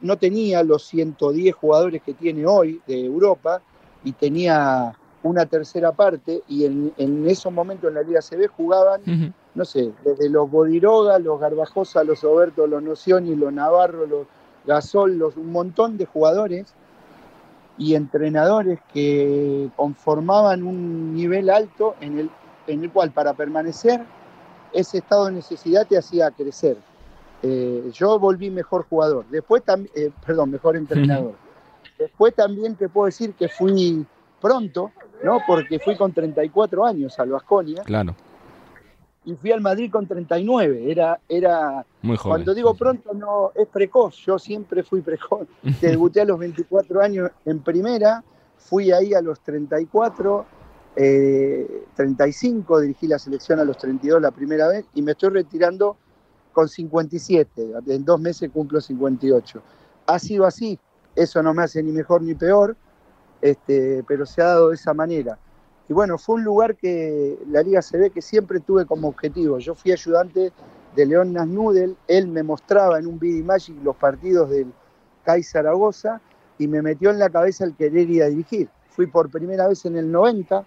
no 0.00 0.16
tenía 0.16 0.62
los 0.62 0.86
110 0.86 1.54
jugadores 1.54 2.02
que 2.02 2.14
tiene 2.14 2.46
hoy 2.46 2.80
de 2.86 3.04
Europa 3.04 3.60
y 4.04 4.12
tenía 4.12 4.94
una 5.22 5.46
tercera 5.46 5.92
parte 5.92 6.42
y 6.48 6.64
en, 6.64 6.92
en 6.96 7.28
esos 7.28 7.52
momentos 7.52 7.88
en 7.88 7.94
la 7.94 8.02
Liga 8.02 8.20
CB 8.20 8.48
jugaban, 8.48 9.00
no 9.54 9.64
sé, 9.64 9.92
desde 10.04 10.28
los 10.28 10.50
Bodiroga, 10.50 11.18
los 11.18 11.40
Garbajosa, 11.40 12.04
los 12.04 12.22
Oberto, 12.24 12.66
los 12.66 12.82
Nocioni, 12.82 13.34
los 13.34 13.52
Navarro, 13.52 14.06
los 14.06 14.26
Gasol, 14.66 15.18
los, 15.18 15.36
un 15.36 15.50
montón 15.50 15.96
de 15.96 16.06
jugadores 16.06 16.72
y 17.78 17.94
entrenadores 17.94 18.80
que 18.92 19.70
conformaban 19.76 20.62
un 20.62 21.14
nivel 21.14 21.50
alto 21.50 21.94
en 22.00 22.18
el, 22.18 22.30
en 22.66 22.84
el 22.84 22.90
cual 22.90 23.10
para 23.10 23.34
permanecer 23.34 24.00
ese 24.72 24.98
estado 24.98 25.26
de 25.26 25.32
necesidad 25.32 25.86
te 25.86 25.96
hacía 25.96 26.30
crecer. 26.30 26.76
Eh, 27.42 27.90
yo 27.92 28.18
volví 28.18 28.50
mejor 28.50 28.86
jugador, 28.88 29.24
después 29.30 29.62
también, 29.62 29.92
eh, 29.94 30.10
perdón, 30.24 30.50
mejor 30.50 30.76
entrenador. 30.76 31.34
Después 31.98 32.32
también 32.32 32.76
te 32.76 32.88
puedo 32.88 33.06
decir 33.06 33.34
que 33.34 33.48
fui 33.48 34.06
pronto, 34.40 34.92
¿no? 35.22 35.40
Porque 35.46 35.78
fui 35.78 35.96
con 35.96 36.12
34 36.12 36.84
años 36.84 37.18
al 37.18 37.30
Vasconia. 37.30 37.82
Claro. 37.84 38.14
Y 39.24 39.34
fui 39.34 39.52
al 39.52 39.60
Madrid 39.60 39.90
con 39.90 40.06
39. 40.06 40.90
Era, 40.90 41.20
era 41.28 41.84
Muy 42.02 42.16
joven. 42.16 42.30
cuando 42.30 42.54
digo 42.54 42.74
pronto 42.74 43.12
no 43.12 43.52
es 43.54 43.66
precoz. 43.68 44.16
Yo 44.24 44.38
siempre 44.38 44.82
fui 44.82 45.00
precoz. 45.02 45.46
Debuté 45.80 46.22
a 46.22 46.24
los 46.24 46.38
24 46.38 47.02
años 47.02 47.30
en 47.44 47.60
primera. 47.60 48.24
Fui 48.56 48.90
ahí 48.90 49.14
a 49.14 49.20
los 49.20 49.40
34, 49.40 50.46
eh, 50.96 51.84
35. 51.94 52.80
Dirigí 52.80 53.06
la 53.06 53.18
selección 53.18 53.60
a 53.60 53.64
los 53.64 53.76
32 53.78 54.20
la 54.20 54.30
primera 54.30 54.68
vez 54.68 54.86
y 54.94 55.02
me 55.02 55.12
estoy 55.12 55.30
retirando 55.30 55.96
con 56.52 56.68
57. 56.68 57.72
En 57.86 58.04
dos 58.04 58.20
meses 58.20 58.50
cumplo 58.50 58.80
58. 58.80 59.62
Ha 60.06 60.18
sido 60.18 60.46
así. 60.46 60.78
Eso 61.14 61.42
no 61.42 61.52
me 61.52 61.64
hace 61.64 61.82
ni 61.82 61.92
mejor 61.92 62.22
ni 62.22 62.34
peor, 62.34 62.76
este, 63.40 64.04
pero 64.06 64.26
se 64.26 64.42
ha 64.42 64.46
dado 64.46 64.68
de 64.70 64.74
esa 64.74 64.94
manera. 64.94 65.38
Y 65.88 65.92
bueno, 65.94 66.18
fue 66.18 66.36
un 66.36 66.44
lugar 66.44 66.76
que 66.76 67.38
la 67.48 67.62
Liga 67.62 67.80
se 67.80 67.96
ve 67.96 68.10
que 68.10 68.20
siempre 68.20 68.60
tuve 68.60 68.84
como 68.84 69.08
objetivo. 69.08 69.58
Yo 69.58 69.74
fui 69.74 69.92
ayudante 69.92 70.52
de 70.94 71.06
León 71.06 71.32
Nasnudel, 71.32 71.96
él 72.06 72.28
me 72.28 72.42
mostraba 72.42 72.98
en 72.98 73.06
un 73.06 73.18
Bidi 73.18 73.42
Magic 73.42 73.76
los 73.82 73.96
partidos 73.96 74.50
del 74.50 74.72
CAI 75.24 75.42
Zaragoza 75.42 76.20
y 76.58 76.66
me 76.66 76.82
metió 76.82 77.10
en 77.10 77.18
la 77.18 77.30
cabeza 77.30 77.64
el 77.64 77.74
querer 77.74 78.10
ir 78.10 78.22
a 78.22 78.26
dirigir. 78.26 78.68
Fui 78.90 79.06
por 79.06 79.30
primera 79.30 79.68
vez 79.68 79.84
en 79.86 79.96
el 79.96 80.10
90 80.10 80.64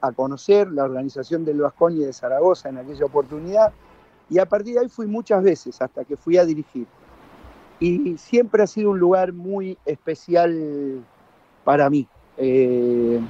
a 0.00 0.12
conocer 0.12 0.70
la 0.70 0.84
organización 0.84 1.44
del 1.44 1.60
Vascoña 1.60 1.96
y 1.96 2.04
de 2.04 2.12
Zaragoza 2.12 2.68
en 2.68 2.78
aquella 2.78 3.06
oportunidad 3.06 3.72
y 4.28 4.38
a 4.38 4.46
partir 4.46 4.74
de 4.74 4.80
ahí 4.80 4.88
fui 4.88 5.06
muchas 5.06 5.42
veces 5.42 5.80
hasta 5.80 6.04
que 6.04 6.16
fui 6.16 6.36
a 6.36 6.44
dirigir. 6.44 6.86
Y 7.78 8.16
siempre 8.18 8.62
ha 8.62 8.66
sido 8.66 8.90
un 8.90 8.98
lugar 8.98 9.32
muy 9.32 9.78
especial 9.84 11.04
para 11.66 11.90
mí. 11.90 12.06
Eh, 12.38 13.20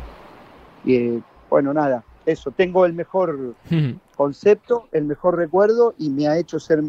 y, 0.84 1.22
bueno, 1.48 1.72
nada, 1.72 2.04
eso, 2.26 2.50
tengo 2.50 2.84
el 2.84 2.92
mejor 2.92 3.54
concepto, 4.16 4.88
el 4.92 5.06
mejor 5.06 5.38
recuerdo 5.38 5.94
y 5.98 6.10
me 6.10 6.28
ha 6.28 6.38
hecho 6.38 6.60
ser 6.60 6.84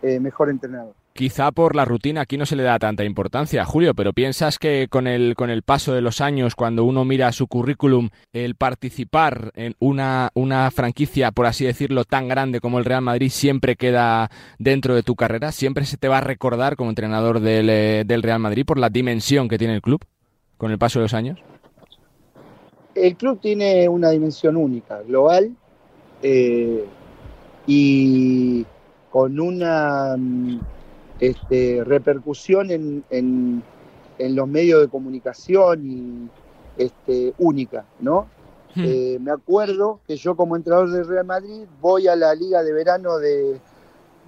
eh, 0.00 0.20
mejor 0.20 0.48
entrenador. 0.48 0.94
Quizá 1.12 1.50
por 1.50 1.74
la 1.74 1.86
rutina 1.86 2.20
aquí 2.20 2.36
no 2.36 2.44
se 2.44 2.56
le 2.56 2.62
da 2.62 2.78
tanta 2.78 3.02
importancia, 3.02 3.64
Julio, 3.64 3.94
pero 3.94 4.12
piensas 4.12 4.58
que 4.58 4.86
con 4.88 5.06
el, 5.06 5.34
con 5.34 5.48
el 5.48 5.62
paso 5.62 5.94
de 5.94 6.02
los 6.02 6.20
años, 6.20 6.54
cuando 6.54 6.84
uno 6.84 7.06
mira 7.06 7.32
su 7.32 7.48
currículum, 7.48 8.10
el 8.34 8.54
participar 8.54 9.50
en 9.54 9.74
una, 9.78 10.30
una 10.34 10.70
franquicia, 10.70 11.32
por 11.32 11.46
así 11.46 11.64
decirlo, 11.64 12.04
tan 12.04 12.28
grande 12.28 12.60
como 12.60 12.78
el 12.78 12.84
Real 12.84 13.00
Madrid, 13.00 13.30
siempre 13.30 13.76
queda 13.76 14.30
dentro 14.58 14.94
de 14.94 15.02
tu 15.02 15.16
carrera, 15.16 15.52
siempre 15.52 15.86
se 15.86 15.96
te 15.96 16.06
va 16.06 16.18
a 16.18 16.20
recordar 16.20 16.76
como 16.76 16.90
entrenador 16.90 17.40
del, 17.40 17.70
eh, 17.70 18.04
del 18.06 18.22
Real 18.22 18.38
Madrid 18.38 18.66
por 18.66 18.78
la 18.78 18.90
dimensión 18.90 19.48
que 19.48 19.58
tiene 19.58 19.74
el 19.74 19.82
club 19.82 20.04
con 20.56 20.70
el 20.70 20.78
paso 20.78 20.98
de 20.98 21.04
los 21.04 21.14
años. 21.14 21.38
El 22.94 23.16
club 23.16 23.40
tiene 23.40 23.88
una 23.88 24.10
dimensión 24.10 24.56
única, 24.56 25.02
global, 25.02 25.54
eh, 26.22 26.84
y 27.66 28.64
con 29.10 29.38
una 29.38 30.16
este, 31.20 31.82
repercusión 31.84 32.70
en, 32.70 33.04
en, 33.10 33.62
en, 34.18 34.36
los 34.36 34.48
medios 34.48 34.80
de 34.80 34.88
comunicación 34.88 35.90
y, 35.90 36.82
este, 36.82 37.34
única, 37.38 37.84
¿no? 38.00 38.28
Hmm. 38.74 38.84
Eh, 38.84 39.18
me 39.20 39.30
acuerdo 39.30 40.00
que 40.06 40.16
yo 40.16 40.36
como 40.36 40.56
entrenador 40.56 40.90
del 40.90 41.06
Real 41.06 41.24
Madrid 41.24 41.64
voy 41.80 42.08
a 42.08 42.16
la 42.16 42.34
liga 42.34 42.62
de 42.62 42.72
verano 42.72 43.18
de, 43.18 43.58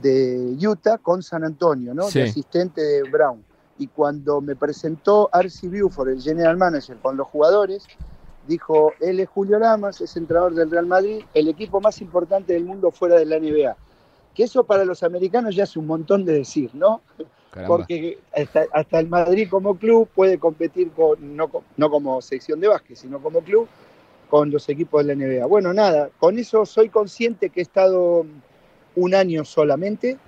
de 0.00 0.56
Utah 0.66 0.98
con 0.98 1.22
San 1.22 1.44
Antonio, 1.44 1.94
¿no? 1.94 2.04
Sí. 2.04 2.20
De 2.20 2.24
asistente 2.26 2.80
de 2.80 3.02
Brown. 3.10 3.44
Y 3.78 3.86
cuando 3.86 4.40
me 4.40 4.56
presentó 4.56 5.28
Arcy 5.32 5.68
Buford, 5.68 6.10
el 6.10 6.22
general 6.22 6.56
manager, 6.56 6.96
con 6.98 7.16
los 7.16 7.28
jugadores, 7.28 7.86
dijo, 8.46 8.92
él 9.00 9.20
es 9.20 9.28
Julio 9.28 9.58
Lamas, 9.58 10.00
es 10.00 10.16
entrenador 10.16 10.54
del 10.54 10.70
Real 10.70 10.86
Madrid, 10.86 11.22
el 11.34 11.48
equipo 11.48 11.80
más 11.80 12.00
importante 12.00 12.54
del 12.54 12.64
mundo 12.64 12.90
fuera 12.90 13.16
de 13.16 13.26
la 13.26 13.38
NBA. 13.38 13.76
Que 14.34 14.44
eso 14.44 14.64
para 14.64 14.84
los 14.84 15.02
americanos 15.02 15.54
ya 15.54 15.64
es 15.64 15.76
un 15.76 15.86
montón 15.86 16.24
de 16.24 16.32
decir, 16.32 16.70
¿no? 16.74 17.02
Caramba. 17.50 17.76
Porque 17.76 18.18
hasta, 18.34 18.64
hasta, 18.72 19.00
el 19.00 19.08
Madrid 19.08 19.48
como 19.50 19.76
club 19.76 20.08
puede 20.14 20.38
competir 20.38 20.90
con 20.90 21.36
no, 21.36 21.50
no 21.76 21.90
como 21.90 22.20
sección 22.20 22.60
de 22.60 22.68
básquet, 22.68 22.96
sino 22.96 23.20
como 23.20 23.40
club 23.40 23.68
con 24.28 24.50
los 24.50 24.68
equipos 24.68 25.04
de 25.04 25.14
la 25.14 25.26
NBA. 25.26 25.46
Bueno, 25.46 25.72
nada, 25.72 26.10
con 26.18 26.38
eso 26.38 26.66
soy 26.66 26.88
consciente 26.88 27.50
que 27.50 27.60
he 27.60 27.62
estado 27.62 28.26
un 28.96 29.14
año 29.14 29.44
solamente, 29.44 30.18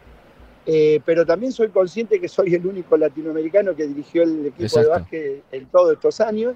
eh, 0.73 1.01
pero 1.05 1.27
también 1.27 1.51
soy 1.51 1.69
consciente 1.71 2.21
que 2.21 2.29
soy 2.29 2.55
el 2.55 2.65
único 2.65 2.97
latinoamericano 2.97 3.75
que 3.75 3.89
dirigió 3.89 4.23
el 4.23 4.47
equipo 4.47 4.63
Exacto. 4.63 4.81
de 4.81 4.87
básquet 4.87 5.43
en 5.51 5.67
todos 5.67 5.95
estos 5.95 6.21
años 6.21 6.55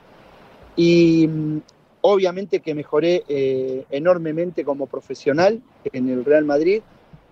y 0.77 1.27
mm, 1.27 1.59
obviamente 2.03 2.61
que 2.61 2.77
mejoré 2.77 3.25
eh, 3.27 3.85
enormemente 3.91 4.65
como 4.65 4.87
profesional 4.87 5.61
en 5.93 6.09
el 6.09 6.25
Real 6.25 6.45
Madrid, 6.45 6.81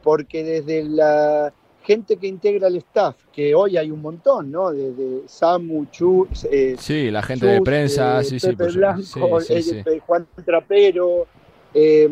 porque 0.03 0.43
desde 0.43 0.83
la 0.83 1.53
gente 1.85 2.17
que 2.17 2.27
integra 2.27 2.67
el 2.67 2.77
staff, 2.79 3.15
que 3.33 3.55
hoy 3.55 3.77
hay 3.77 3.93
un 3.93 4.03
montón, 4.03 4.51
¿no? 4.51 4.73
Desde 4.73 5.29
Samu, 5.29 5.87
Chu, 5.87 6.27
eh, 6.51 6.75
sí, 6.81 7.13
la 7.13 7.23
gente 7.23 7.47
Chus, 7.47 7.55
de 7.55 7.61
prensa, 7.63 8.21
eh, 8.21 8.25
sí, 8.25 8.41
sí, 8.41 8.47
Pepe 8.49 8.65
pues, 8.65 8.75
Blanco, 8.75 9.41
sí, 9.41 9.63
sí, 9.63 9.83
sí. 9.85 9.99
Juan 10.05 10.27
Trapero, 10.45 11.29
eh, 11.75 12.11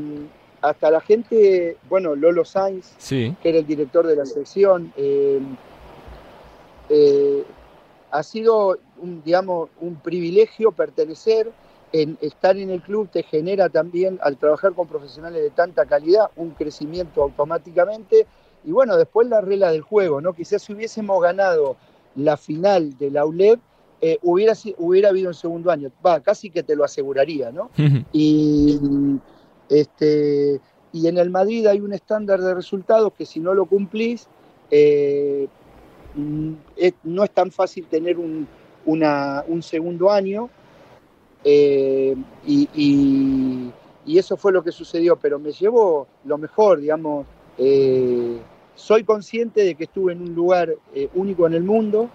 hasta 0.62 0.90
la 0.90 1.00
gente, 1.00 1.76
bueno, 1.88 2.14
Lolo 2.14 2.44
Sainz, 2.44 2.92
Sí, 2.98 3.34
que 3.42 3.48
era 3.48 3.58
el 3.58 3.66
director 3.66 4.06
de 4.06 4.16
la 4.16 4.26
sección. 4.26 4.92
eh, 4.96 5.40
eh, 6.88 7.44
ha 8.10 8.22
sido, 8.22 8.78
un, 8.98 9.22
digamos, 9.24 9.70
un 9.80 9.94
privilegio 9.94 10.72
pertenecer, 10.72 11.50
en, 11.92 12.18
estar 12.20 12.56
en 12.56 12.70
el 12.70 12.82
club 12.82 13.08
te 13.08 13.22
genera 13.22 13.68
también, 13.68 14.18
al 14.22 14.36
trabajar 14.36 14.74
con 14.74 14.86
profesionales 14.86 15.42
de 15.42 15.50
tanta 15.50 15.86
calidad, 15.86 16.30
un 16.36 16.50
crecimiento 16.50 17.22
automáticamente. 17.22 18.26
Y 18.64 18.72
bueno, 18.72 18.96
después 18.96 19.28
la 19.28 19.40
regla 19.40 19.70
del 19.70 19.82
juego, 19.82 20.20
¿no? 20.20 20.32
Quizás 20.32 20.62
si 20.62 20.72
hubiésemos 20.72 21.20
ganado 21.22 21.76
la 22.16 22.36
final 22.36 22.96
de 22.98 23.10
la 23.10 23.24
ULEB, 23.24 23.58
eh, 24.02 24.18
hubiera, 24.22 24.54
hubiera 24.78 25.10
habido 25.10 25.28
un 25.28 25.34
segundo 25.34 25.70
año. 25.70 25.90
Va, 26.04 26.20
casi 26.20 26.50
que 26.50 26.62
te 26.62 26.76
lo 26.76 26.84
aseguraría, 26.84 27.50
¿no? 27.50 27.70
Y, 28.12 28.78
este, 29.70 30.60
y 30.92 31.06
en 31.08 31.18
el 31.18 31.30
Madrid 31.30 31.66
hay 31.66 31.80
un 31.80 31.94
estándar 31.94 32.40
de 32.40 32.54
resultados 32.54 33.14
que 33.14 33.26
si 33.26 33.40
no 33.40 33.54
lo 33.54 33.66
cumplís, 33.66 34.28
eh, 34.70 35.48
no 37.04 37.24
es 37.24 37.30
tan 37.30 37.50
fácil 37.50 37.86
tener 37.86 38.18
un, 38.18 38.48
un 38.86 39.62
segundo 39.62 40.10
año. 40.10 40.50
eh, 41.44 42.16
y, 42.46 42.68
y- 42.74 43.72
eso 44.18 44.36
fue 44.36 44.52
lo 44.52 44.62
que 44.64 44.72
sucedió, 44.72 45.16
pero 45.16 45.38
me 45.38 45.52
llevó 45.52 46.08
lo 46.24 46.38
mejor, 46.38 46.80
digamos. 46.80 47.26
eh, 47.58 48.38
soy 48.74 49.04
consciente 49.04 49.62
de 49.64 49.74
que 49.74 49.84
estuve 49.84 50.12
en 50.14 50.22
un 50.22 50.34
lugar 50.34 50.74
único 51.14 51.46
en 51.46 51.54
el 51.54 51.64
mundo. 51.64 52.10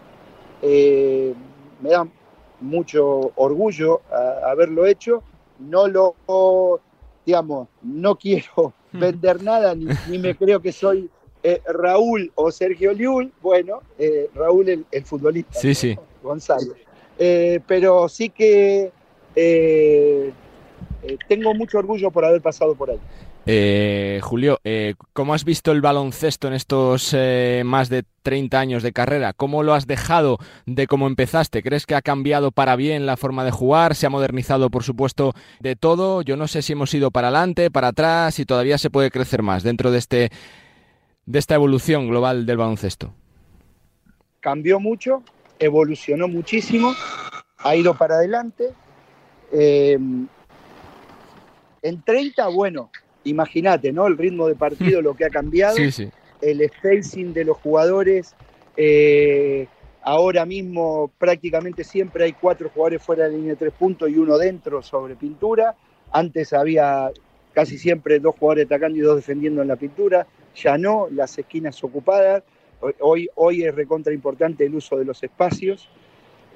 me 1.81 1.89
da 1.89 2.07
mucho 2.61 3.31
orgullo 3.35 4.01
haberlo 4.45 4.85
hecho. 4.85 5.23
No 5.59 5.87
lo, 5.87 6.15
digamos, 7.25 7.67
no 7.81 8.15
quiero 8.15 8.73
vender 8.91 9.43
nada, 9.43 9.75
ni, 9.75 9.87
ni 10.09 10.19
me 10.19 10.35
creo 10.35 10.61
que 10.61 10.71
soy 10.71 11.09
eh, 11.47 11.61
Raúl 11.67 12.31
o 12.33 12.49
Sergio 12.51 12.91
Liul. 12.91 13.31
Bueno, 13.39 13.81
eh, 13.99 14.31
Raúl 14.33 14.67
el, 14.67 14.85
el 14.91 15.05
futbolista. 15.05 15.59
Sí, 15.59 15.67
¿no? 15.67 15.75
sí. 15.75 15.95
Gonzalo. 16.23 16.73
Eh, 17.19 17.59
pero 17.67 18.09
sí 18.09 18.31
que 18.31 18.91
tengo 21.27 21.53
mucho 21.53 21.77
orgullo 21.77 22.09
por 22.09 22.25
haber 22.25 22.41
pasado 22.41 22.73
por 22.73 22.89
ahí. 22.89 22.99
Eh, 23.47 24.21
Julio, 24.23 24.59
eh, 24.63 24.95
¿cómo 25.13 25.35
has 25.35 25.45
visto 25.45 25.71
el 25.71 25.81
baloncesto 25.81 26.47
en 26.47 26.55
estos 26.55 27.13
eh, 27.13 27.61
más 27.63 27.89
de 27.89 28.03
30 28.23 28.59
años 28.59 28.81
de 28.81 28.91
carrera? 28.91 29.33
¿Cómo 29.33 29.61
lo 29.61 29.75
has 29.75 29.85
dejado 29.85 30.39
de 30.65 30.87
cómo 30.87 31.05
empezaste? 31.05 31.61
¿Crees 31.61 31.85
que 31.85 31.93
ha 31.93 32.01
cambiado 32.01 32.51
para 32.51 32.75
bien 32.75 33.05
la 33.05 33.17
forma 33.17 33.45
de 33.45 33.51
jugar? 33.51 33.93
¿Se 33.93 34.07
ha 34.07 34.09
modernizado, 34.09 34.71
por 34.71 34.83
supuesto, 34.83 35.33
de 35.59 35.75
todo? 35.75 36.23
Yo 36.23 36.37
no 36.37 36.47
sé 36.47 36.63
si 36.63 36.73
hemos 36.73 36.91
ido 36.95 37.11
para 37.11 37.27
adelante, 37.27 37.69
para 37.69 37.89
atrás, 37.89 38.39
y 38.39 38.45
todavía 38.45 38.79
se 38.79 38.89
puede 38.89 39.11
crecer 39.11 39.43
más 39.43 39.61
dentro 39.61 39.91
de, 39.91 39.99
este, 39.99 40.31
de 41.27 41.39
esta 41.39 41.53
evolución 41.53 42.07
global 42.07 42.47
del 42.47 42.57
baloncesto. 42.57 43.13
Cambió 44.39 44.79
mucho, 44.79 45.21
evolucionó 45.59 46.27
muchísimo, 46.27 46.95
ha 47.59 47.75
ido 47.75 47.93
para 47.93 48.15
adelante. 48.15 48.73
Eh, 49.51 49.99
en 51.83 52.01
30, 52.03 52.47
bueno, 52.47 52.89
imagínate, 53.25 53.91
¿no? 53.91 54.07
El 54.07 54.17
ritmo 54.17 54.47
de 54.47 54.55
partido, 54.55 55.01
lo 55.01 55.15
que 55.15 55.25
ha 55.25 55.29
cambiado. 55.29 55.75
Sí, 55.85 55.91
sí. 55.91 56.09
el 56.41 56.67
spacing 56.69 57.33
de 57.33 57.45
los 57.45 57.57
jugadores 57.57 58.35
eh, 58.77 59.67
ahora 60.01 60.45
mismo 60.45 61.11
prácticamente 61.17 61.83
siempre 61.83 62.25
hay 62.25 62.33
cuatro 62.33 62.69
jugadores 62.69 63.01
fuera 63.01 63.23
de 63.25 63.31
la 63.31 63.37
línea 63.37 63.53
de 63.53 63.57
tres 63.57 63.73
puntos 63.73 64.09
y 64.09 64.17
uno 64.17 64.37
dentro 64.37 64.81
sobre 64.81 65.15
pintura. 65.15 65.75
Antes 66.11 66.53
había 66.53 67.11
casi 67.53 67.77
siempre 67.77 68.19
dos 68.19 68.35
jugadores 68.37 68.65
atacando 68.65 68.97
y 68.97 69.01
dos 69.01 69.15
defendiendo 69.15 69.61
en 69.61 69.67
la 69.67 69.75
pintura. 69.75 70.27
Ya 70.55 70.77
no, 70.77 71.07
las 71.11 71.37
esquinas 71.37 71.83
ocupadas. 71.83 72.43
Hoy, 72.99 73.29
hoy 73.35 73.63
es 73.63 73.73
recontra 73.73 74.13
importante 74.13 74.65
el 74.65 74.75
uso 74.75 74.97
de 74.97 75.05
los 75.05 75.23
espacios. 75.23 75.89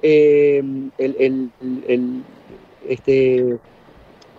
Eh, 0.02 0.62
el, 0.98 1.50
este, 2.88 3.58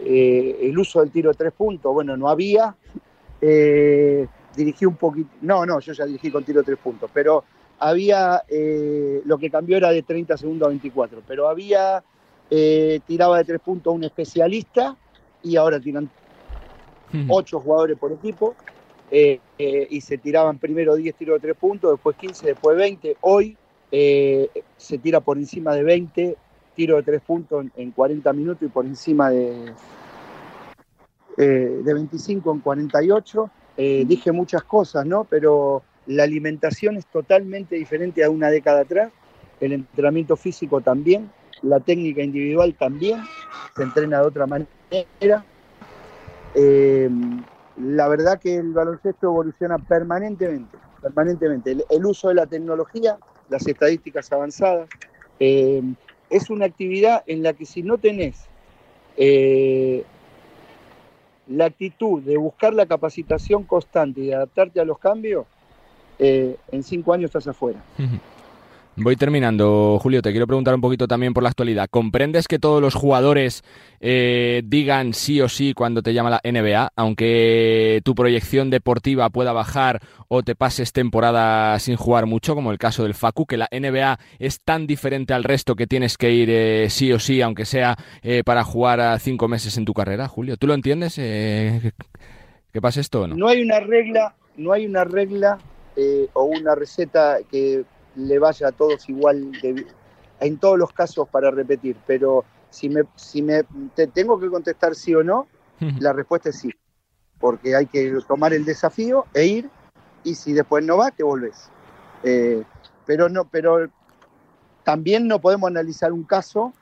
eh, 0.03 0.58
el 0.62 0.77
uso 0.77 1.00
del 1.01 1.12
tiro 1.12 1.31
de 1.31 1.38
tres 1.38 1.53
puntos, 1.53 1.93
bueno, 1.93 2.15
no 2.17 2.29
había. 2.29 2.75
Eh, 3.41 4.27
dirigí 4.55 4.86
un 4.86 4.96
poquito, 4.96 5.29
no, 5.41 5.65
no, 5.65 5.79
yo 5.79 5.93
ya 5.93 6.05
dirigí 6.05 6.29
con 6.29 6.43
tiro 6.43 6.60
de 6.60 6.65
tres 6.65 6.77
puntos, 6.77 7.10
pero 7.13 7.43
había, 7.79 8.43
lo 9.25 9.38
que 9.38 9.50
cambió 9.50 9.77
era 9.77 9.89
de 9.89 10.03
30 10.03 10.38
segundos 10.38 10.67
a 10.67 10.70
24, 10.70 11.24
pero 11.25 11.48
había, 11.48 12.03
tiraba 12.50 13.38
de 13.38 13.46
tres 13.46 13.62
puntos 13.62 13.96
un 13.96 14.03
especialista 14.03 14.96
y 15.41 15.55
ahora 15.55 15.79
tiran 15.79 16.10
ocho 17.29 17.60
jugadores 17.60 17.98
por 17.98 18.12
equipo. 18.12 18.55
y 19.10 20.01
se 20.01 20.17
tiraban 20.17 20.60
primero 20.60 20.96
10 20.96 21.15
tiros 21.15 21.41
de 21.41 21.48
tres 21.48 21.58
puntos, 21.58 21.91
después 21.91 22.17
15, 22.17 22.48
después 22.48 22.77
20. 22.77 23.17
Hoy 23.22 23.58
eh, 23.91 24.50
se 24.77 24.98
tira 24.98 25.20
por 25.20 25.38
encima 25.38 25.75
de 25.75 25.84
20, 25.84 26.38
tiro 26.75 26.97
de 26.97 27.03
3 27.03 27.21
puntos 27.21 27.65
en, 27.75 27.91
40 27.91 28.33
minutos 28.33 28.63
y 28.63 28.71
por 28.71 28.85
encima 28.85 29.29
de, 29.29 29.73
eh, 31.37 31.81
de 31.83 31.93
25 31.93 32.51
en 32.51 32.59
48. 32.59 33.49
Eh, 33.77 34.05
dije 34.07 34.31
muchas 34.31 34.63
cosas, 34.63 35.05
¿no? 35.05 35.23
Pero 35.25 35.83
la 36.07 36.23
alimentación 36.23 36.97
es 36.97 37.05
totalmente 37.07 37.75
diferente 37.75 38.23
a 38.23 38.29
una 38.29 38.49
década 38.49 38.81
atrás, 38.81 39.11
el 39.59 39.73
entrenamiento 39.73 40.35
físico 40.35 40.81
también, 40.81 41.31
la 41.61 41.79
técnica 41.79 42.21
individual 42.21 42.75
también, 42.77 43.21
se 43.75 43.83
entrena 43.83 44.21
de 44.21 44.27
otra 44.27 44.47
manera. 44.47 45.45
la 47.77 48.07
verdad 48.07 48.39
que 48.39 48.57
el 48.57 48.73
baloncesto 48.73 49.27
evoluciona 49.27 49.77
permanentemente, 49.77 50.77
permanentemente. 51.01 51.77
el 51.89 52.05
uso 52.05 52.29
de 52.29 52.35
la 52.35 52.45
tecnología 52.45 53.17
las 53.51 53.67
estadísticas 53.67 54.31
avanzadas. 54.31 54.89
Eh, 55.39 55.83
es 56.31 56.50
una 56.50 56.65
actividad 56.65 57.23
en 57.27 57.43
la 57.43 57.53
que 57.53 57.65
si 57.65 57.83
no 57.83 57.97
tenés 57.97 58.47
eh, 59.17 60.03
la 61.47 61.65
actitud 61.65 62.21
de 62.21 62.38
buscar 62.38 62.73
la 62.73 62.85
capacitación 62.85 63.63
constante 63.65 64.21
y 64.21 64.27
de 64.27 64.35
adaptarte 64.35 64.79
a 64.79 64.85
los 64.85 64.97
cambios, 64.97 65.45
eh, 66.17 66.55
en 66.71 66.83
cinco 66.83 67.13
años 67.13 67.25
estás 67.25 67.47
afuera. 67.47 67.79
Voy 68.98 69.15
terminando, 69.15 69.98
Julio. 70.01 70.21
Te 70.21 70.31
quiero 70.31 70.48
preguntar 70.48 70.75
un 70.75 70.81
poquito 70.81 71.07
también 71.07 71.33
por 71.33 71.43
la 71.43 71.50
actualidad. 71.50 71.88
¿Comprendes 71.89 72.50
que 72.50 72.60
todos 72.60 72.81
los 72.81 72.93
jugadores 72.93 73.63
eh, 74.01 74.63
digan 74.65 75.13
sí 75.13 75.39
o 75.39 75.48
sí 75.48 75.74
cuando 75.74 76.03
te 76.03 76.13
llama 76.13 76.29
la 76.29 76.41
NBA, 76.43 76.91
aunque 76.98 78.01
tu 78.03 78.13
proyección 78.15 78.69
deportiva 78.69 79.29
pueda 79.29 79.53
bajar 79.53 80.01
o 80.27 80.43
te 80.43 80.55
pases 80.55 80.91
temporada 80.91 81.79
sin 81.79 81.95
jugar 81.95 82.25
mucho, 82.25 82.53
como 82.53 82.71
el 82.71 82.77
caso 82.77 83.03
del 83.03 83.13
Facu, 83.13 83.45
que 83.45 83.55
la 83.55 83.69
NBA 83.71 84.19
es 84.39 84.60
tan 84.60 84.88
diferente 84.88 85.33
al 85.33 85.45
resto 85.45 85.75
que 85.75 85.88
tienes 85.88 86.17
que 86.17 86.31
ir 86.31 86.50
eh, 86.51 86.89
sí 86.89 87.13
o 87.13 87.19
sí, 87.19 87.41
aunque 87.41 87.63
sea 87.63 87.95
eh, 88.21 88.43
para 88.43 88.65
jugar 88.65 89.19
cinco 89.21 89.48
meses 89.48 89.77
en 89.77 89.86
tu 89.86 89.93
carrera, 89.93 90.27
Julio? 90.27 90.57
¿Tú 90.57 90.67
lo 90.67 90.74
entiendes? 90.74 91.15
¿Que 91.15 92.81
pasa 92.81 93.00
esto 93.00 93.21
o 93.21 93.27
no? 93.27 93.36
No 93.36 93.48
hay 93.48 93.62
una 93.62 93.79
regla, 93.79 94.36
no 94.57 94.74
hay 94.74 94.86
una 94.86 95.05
regla 95.05 95.60
o 96.33 96.43
una 96.43 96.75
receta 96.75 97.38
que 97.50 97.86
le 98.15 98.39
vaya 98.39 98.69
a 98.69 98.71
todos 98.71 99.07
igual, 99.09 99.51
en 100.39 100.57
todos 100.57 100.77
los 100.77 100.91
casos 100.91 101.27
para 101.29 101.51
repetir, 101.51 101.95
pero 102.05 102.43
si 102.69 102.89
me, 102.89 103.03
si 103.15 103.41
me 103.41 103.63
te 103.95 104.07
tengo 104.07 104.39
que 104.39 104.49
contestar 104.49 104.95
sí 104.95 105.13
o 105.13 105.23
no, 105.23 105.47
la 105.99 106.13
respuesta 106.13 106.49
es 106.49 106.59
sí, 106.59 106.71
porque 107.39 107.75
hay 107.75 107.87
que 107.87 108.17
tomar 108.27 108.53
el 108.53 108.65
desafío 108.65 109.25
e 109.33 109.45
ir, 109.45 109.69
y 110.24 110.35
si 110.35 110.53
después 110.53 110.85
no 110.85 110.97
va, 110.97 111.11
te 111.11 111.24
volvés. 111.24 111.69
Eh, 112.24 112.63
pero 113.05 113.29
no, 113.29 113.45
pero 113.45 113.89
también 114.83 115.27
no 115.27 115.39
podemos 115.39 115.67
analizar 115.67 116.11
un 116.13 116.24
caso 116.24 116.74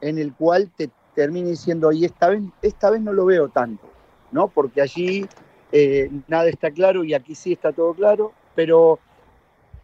en 0.00 0.18
el 0.18 0.34
cual 0.34 0.70
te 0.76 0.90
termine 1.14 1.50
diciendo, 1.50 1.92
y 1.92 2.04
esta 2.04 2.28
vez, 2.28 2.42
esta 2.60 2.90
vez 2.90 3.00
no 3.00 3.12
lo 3.12 3.24
veo 3.24 3.48
tanto, 3.48 3.86
¿no? 4.32 4.48
Porque 4.48 4.82
allí 4.82 5.26
eh, 5.70 6.10
nada 6.28 6.48
está 6.48 6.70
claro 6.70 7.04
y 7.04 7.14
aquí 7.14 7.34
sí 7.34 7.52
está 7.52 7.72
todo 7.72 7.94
claro, 7.94 8.32
pero 8.54 8.98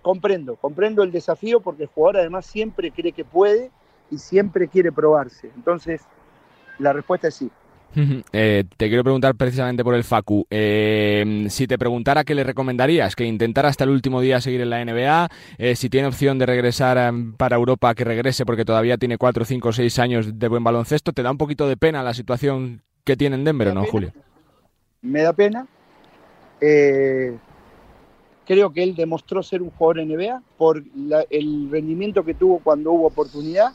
comprendo, 0.08 0.56
comprendo 0.56 1.02
el 1.02 1.12
desafío 1.12 1.60
porque 1.60 1.82
el 1.82 1.90
jugador 1.90 2.20
además 2.20 2.46
siempre 2.46 2.90
cree 2.90 3.12
que 3.12 3.26
puede 3.26 3.70
y 4.10 4.16
siempre 4.16 4.66
quiere 4.66 4.90
probarse. 4.90 5.50
Entonces, 5.54 6.00
la 6.78 6.94
respuesta 6.94 7.28
es 7.28 7.34
sí. 7.34 7.50
Eh, 8.32 8.64
te 8.76 8.88
quiero 8.88 9.02
preguntar 9.02 9.34
precisamente 9.34 9.84
por 9.84 9.94
el 9.94 10.04
Facu. 10.04 10.46
Eh, 10.48 11.46
si 11.50 11.66
te 11.66 11.76
preguntara 11.76 12.24
qué 12.24 12.34
le 12.34 12.42
recomendarías, 12.42 13.16
que 13.16 13.24
intentara 13.24 13.68
hasta 13.68 13.84
el 13.84 13.90
último 13.90 14.22
día 14.22 14.40
seguir 14.40 14.62
en 14.62 14.70
la 14.70 14.82
NBA, 14.82 15.28
eh, 15.58 15.76
si 15.76 15.90
tiene 15.90 16.08
opción 16.08 16.38
de 16.38 16.46
regresar 16.46 17.12
para 17.36 17.56
Europa, 17.56 17.94
que 17.94 18.04
regrese 18.04 18.46
porque 18.46 18.64
todavía 18.64 18.96
tiene 18.96 19.18
4, 19.18 19.44
5, 19.44 19.72
6 19.72 19.98
años 19.98 20.38
de 20.38 20.48
buen 20.48 20.64
baloncesto, 20.64 21.12
¿te 21.12 21.22
da 21.22 21.30
un 21.30 21.38
poquito 21.38 21.68
de 21.68 21.76
pena 21.76 22.02
la 22.02 22.14
situación 22.14 22.82
que 23.04 23.16
tiene 23.16 23.36
en 23.36 23.44
Denver 23.44 23.68
o 23.68 23.74
no, 23.74 23.84
Julio? 23.84 24.12
Me 25.02 25.22
da 25.22 25.32
pena. 25.32 25.66
Creo 28.48 28.72
que 28.72 28.82
él 28.82 28.94
demostró 28.94 29.42
ser 29.42 29.60
un 29.60 29.68
jugador 29.68 30.06
NBA 30.06 30.42
por 30.56 30.82
el 31.28 31.68
rendimiento 31.70 32.24
que 32.24 32.32
tuvo 32.32 32.60
cuando 32.60 32.92
hubo 32.92 33.08
oportunidad. 33.08 33.72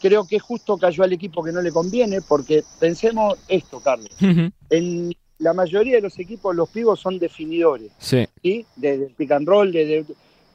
Creo 0.00 0.26
que 0.26 0.40
justo 0.40 0.76
cayó 0.76 1.04
al 1.04 1.12
equipo 1.12 1.40
que 1.44 1.52
no 1.52 1.62
le 1.62 1.70
conviene, 1.70 2.20
porque 2.20 2.64
pensemos 2.80 3.38
esto, 3.46 3.78
Carlos. 3.78 4.10
En 4.70 5.12
la 5.38 5.54
mayoría 5.54 5.94
de 5.94 6.00
los 6.00 6.18
equipos 6.18 6.56
los 6.56 6.68
pivos 6.70 6.98
son 6.98 7.20
definidores. 7.20 7.92
Sí. 7.98 8.26
¿sí? 8.42 8.66
De, 8.74 9.12
pick 9.16 9.30
and 9.30 9.46
roll, 9.46 9.70
de, 9.70 10.04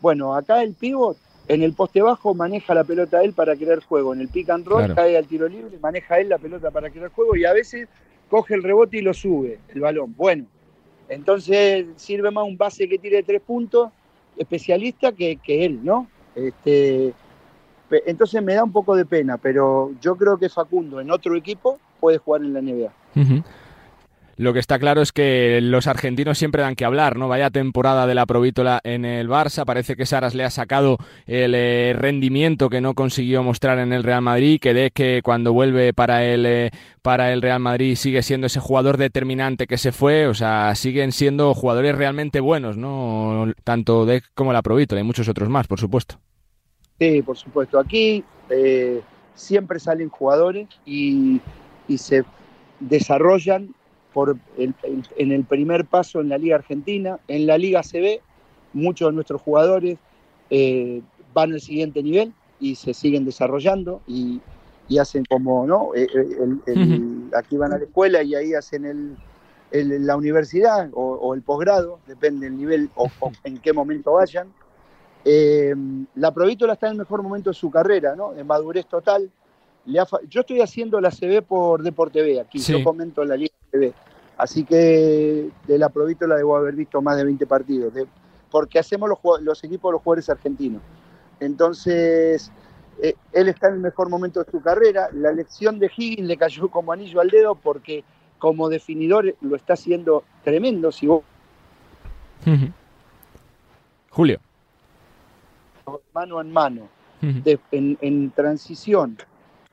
bueno, 0.01 0.35
acá 0.35 0.61
el 0.61 0.73
pivot 0.73 1.17
en 1.47 1.63
el 1.63 1.71
poste 1.71 2.01
bajo 2.01 2.33
maneja 2.33 2.73
la 2.73 2.83
pelota 2.83 3.23
él 3.23 3.31
para 3.31 3.55
crear 3.55 3.81
juego. 3.81 4.13
En 4.13 4.19
el 4.19 4.27
pick 4.27 4.49
and 4.49 4.67
roll 4.67 4.93
cae 4.93 5.15
al 5.15 5.25
tiro 5.25 5.47
libre, 5.47 5.79
maneja 5.79 6.19
él 6.19 6.27
la 6.27 6.37
pelota 6.37 6.69
para 6.69 6.89
crear 6.89 7.11
juego 7.11 7.33
y 7.37 7.45
a 7.45 7.53
veces 7.53 7.87
coge 8.29 8.55
el 8.55 8.63
rebote 8.63 8.97
y 8.97 9.01
lo 9.03 9.13
sube 9.13 9.59
el 9.73 9.79
balón. 9.79 10.13
Bueno, 10.17 10.47
entonces 11.09 11.85
sirve 11.95 12.31
más 12.31 12.45
un 12.45 12.57
base 12.57 12.87
que 12.87 12.97
tire 12.97 13.23
tres 13.23 13.41
puntos, 13.41 13.89
especialista, 14.37 15.11
que, 15.11 15.39
él, 15.47 15.79
¿no? 15.83 16.07
Este, 16.35 17.13
entonces 18.05 18.43
me 18.43 18.53
da 18.53 18.63
un 18.63 18.71
poco 18.71 18.95
de 18.95 19.05
pena, 19.05 19.37
pero 19.37 19.91
yo 20.01 20.15
creo 20.15 20.37
que 20.37 20.49
Facundo 20.49 20.99
en 20.99 21.11
otro 21.11 21.35
equipo 21.35 21.79
puede 21.99 22.17
jugar 22.17 22.41
en 22.41 22.53
la 22.53 22.61
NBA. 22.61 22.91
Lo 24.37 24.53
que 24.53 24.59
está 24.59 24.77
claro 24.77 25.01
es 25.01 25.11
que 25.11 25.59
los 25.63 25.87
argentinos 25.87 26.37
siempre 26.37 26.61
dan 26.61 26.75
que 26.75 26.85
hablar, 26.85 27.17
¿no? 27.17 27.27
Vaya 27.27 27.49
temporada 27.49 28.05
de 28.05 28.13
la 28.13 28.27
Provítola 28.27 28.79
en 28.83 29.03
el 29.03 29.27
Barça. 29.27 29.65
Parece 29.65 29.95
que 29.95 30.05
Saras 30.05 30.35
le 30.35 30.43
ha 30.43 30.51
sacado 30.51 30.97
el 31.25 31.55
eh, 31.55 31.95
rendimiento 31.97 32.69
que 32.69 32.79
no 32.79 32.93
consiguió 32.93 33.41
mostrar 33.41 33.79
en 33.79 33.93
el 33.93 34.03
Real 34.03 34.21
Madrid, 34.21 34.59
que 34.61 34.75
de 34.75 35.21
cuando 35.23 35.53
vuelve 35.53 35.91
para 35.91 36.23
el, 36.23 36.45
eh, 36.45 36.69
para 37.01 37.33
el 37.33 37.41
Real 37.41 37.59
Madrid 37.59 37.95
sigue 37.95 38.21
siendo 38.21 38.45
ese 38.45 38.59
jugador 38.59 38.97
determinante 38.97 39.65
que 39.65 39.79
se 39.79 39.91
fue. 39.91 40.27
O 40.27 40.35
sea, 40.35 40.75
siguen 40.75 41.13
siendo 41.13 41.55
jugadores 41.55 41.95
realmente 41.95 42.39
buenos, 42.39 42.77
¿no? 42.77 43.51
Tanto 43.63 44.05
de 44.05 44.21
como 44.35 44.53
la 44.53 44.61
Provítola 44.61 45.01
y 45.01 45.03
muchos 45.03 45.27
otros 45.27 45.49
más, 45.49 45.65
por 45.65 45.79
supuesto. 45.79 46.19
Sí, 46.99 47.23
por 47.23 47.37
supuesto. 47.37 47.79
Aquí 47.79 48.23
eh, 48.51 49.01
siempre 49.33 49.79
salen 49.79 50.09
jugadores 50.09 50.67
y, 50.85 51.41
y 51.87 51.97
se 51.97 52.23
desarrollan 52.79 53.73
en 54.57 55.31
el 55.31 55.43
primer 55.43 55.85
paso 55.85 56.21
en 56.21 56.29
la 56.29 56.37
Liga 56.37 56.55
Argentina. 56.55 57.19
En 57.27 57.47
la 57.47 57.57
Liga 57.57 57.81
CB, 57.81 58.21
muchos 58.73 59.09
de 59.09 59.13
nuestros 59.13 59.41
jugadores 59.41 59.97
eh, 60.49 61.01
van 61.33 61.53
al 61.53 61.61
siguiente 61.61 62.01
nivel 62.01 62.33
y 62.59 62.75
se 62.75 62.93
siguen 62.93 63.25
desarrollando 63.25 64.01
y, 64.07 64.41
hacen 64.99 65.25
como, 65.25 65.67
¿no? 65.67 65.93
Eh, 65.95 66.07
eh, 66.15 66.97
aquí 67.35 67.57
van 67.57 67.73
a 67.73 67.77
la 67.77 67.83
escuela 67.83 68.23
y 68.23 68.33
ahí 68.35 68.53
hacen 68.53 68.85
el, 68.85 69.17
la 70.05 70.15
universidad 70.15 70.89
o, 70.93 71.33
el 71.35 71.41
posgrado, 71.41 71.99
depende 72.07 72.45
del 72.45 72.57
nivel 72.57 72.89
o, 72.95 73.09
en 73.43 73.57
qué 73.57 73.73
momento 73.73 74.13
vayan. 74.13 74.47
la 76.15 76.33
Provítola 76.33 76.73
está 76.73 76.87
en 76.87 76.93
el 76.93 76.99
mejor 76.99 77.21
momento 77.21 77.49
de 77.49 77.53
su 77.53 77.69
carrera, 77.69 78.15
¿no? 78.15 78.31
De 78.31 78.45
madurez 78.45 78.85
total. 78.85 79.29
yo 79.85 80.39
estoy 80.39 80.61
haciendo 80.61 81.01
la 81.01 81.11
CB 81.11 81.43
por 81.43 81.83
Deporte 81.83 82.21
B, 82.21 82.39
aquí 82.39 82.59
yo 82.59 82.81
comento 82.83 83.25
la 83.25 83.35
Liga 83.35 83.53
CB. 83.71 83.93
Así 84.37 84.63
que 84.63 85.49
de 85.65 85.77
la 85.77 85.89
Provítola 85.89 86.35
debo 86.35 86.55
haber 86.55 86.75
visto 86.75 87.01
más 87.01 87.17
de 87.17 87.23
20 87.23 87.47
partidos, 87.47 87.93
porque 88.51 88.79
hacemos 88.79 89.09
los, 89.09 89.19
los 89.41 89.63
equipos 89.63 89.89
de 89.89 89.93
los 89.93 90.01
jugadores 90.01 90.29
argentinos. 90.29 90.81
Entonces, 91.39 92.51
eh, 93.01 93.15
él 93.33 93.49
está 93.49 93.67
en 93.67 93.75
el 93.75 93.79
mejor 93.79 94.09
momento 94.09 94.43
de 94.43 94.51
su 94.51 94.61
carrera. 94.61 95.09
La 95.13 95.29
elección 95.29 95.79
de 95.79 95.91
Higgins 95.95 96.27
le 96.27 96.37
cayó 96.37 96.69
como 96.69 96.91
anillo 96.91 97.19
al 97.19 97.29
dedo 97.29 97.55
porque 97.55 98.03
como 98.39 98.69
definidor 98.69 99.35
lo 99.41 99.55
está 99.55 99.73
haciendo 99.73 100.23
tremendo. 100.43 100.91
Si 100.91 101.07
Julio. 104.09 104.39
mano 106.13 106.41
en 106.41 106.51
mano, 106.51 106.89
en, 107.21 108.31
transición, 108.31 109.17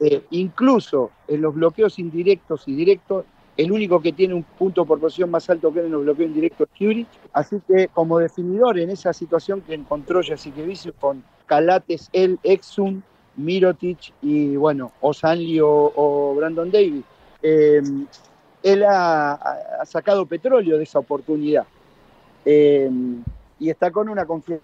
eh, 0.01 0.25
incluso 0.31 1.11
en 1.29 1.41
los 1.43 1.55
bloqueos 1.55 1.99
indirectos 1.99 2.67
y 2.67 2.75
directos, 2.75 3.25
el 3.57 3.71
único 3.71 4.01
que 4.01 4.13
tiene 4.13 4.35
un 4.35 4.43
punto 4.43 4.85
por 4.85 4.99
posición 4.99 5.31
más 5.31 5.49
alto 5.49 5.73
que 5.73 5.81
en 5.81 5.93
los 5.93 6.03
bloqueos 6.03 6.29
indirectos 6.29 6.69
es 6.73 6.79
Curie. 6.79 7.07
Así 7.33 7.61
que 7.67 7.89
como 7.89 8.19
definidor 8.19 8.79
en 8.79 8.91
esa 8.91 9.13
situación 9.13 9.61
que 9.61 9.75
encontró 9.75 10.21
Jasikevicius 10.23 10.95
con 11.01 11.23
Calates, 11.47 12.09
el 12.13 12.39
Exum, 12.43 13.03
Mirotic 13.37 14.13
y 14.23 14.57
bueno, 14.57 14.93
Osanli 15.01 15.61
o, 15.63 16.35
Brandon 16.37 16.71
Davis, 16.71 17.05
eh, 17.43 17.83
él 18.63 18.85
ha, 18.89 19.85
sacado 19.85 20.27
petróleo 20.27 20.77
de 20.77 20.85
esa 20.85 20.99
oportunidad. 20.99 21.67
Eh, 22.45 22.91
y 23.61 23.71
está 23.71 23.91
con 23.91 24.09
una 24.09 24.27
confianza 24.27 24.63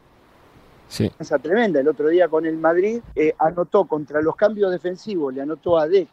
tremenda. 1.40 1.80
El 1.80 1.88
otro 1.88 2.08
día 2.08 2.28
con 2.28 2.44
el 2.44 2.56
Madrid 2.56 3.00
eh, 3.14 3.34
anotó 3.38 3.84
contra 3.84 4.20
los 4.20 4.34
cambios 4.34 4.72
defensivos, 4.72 5.32
le 5.32 5.42
anotó 5.42 5.78
a 5.78 5.86
De, 5.86 6.08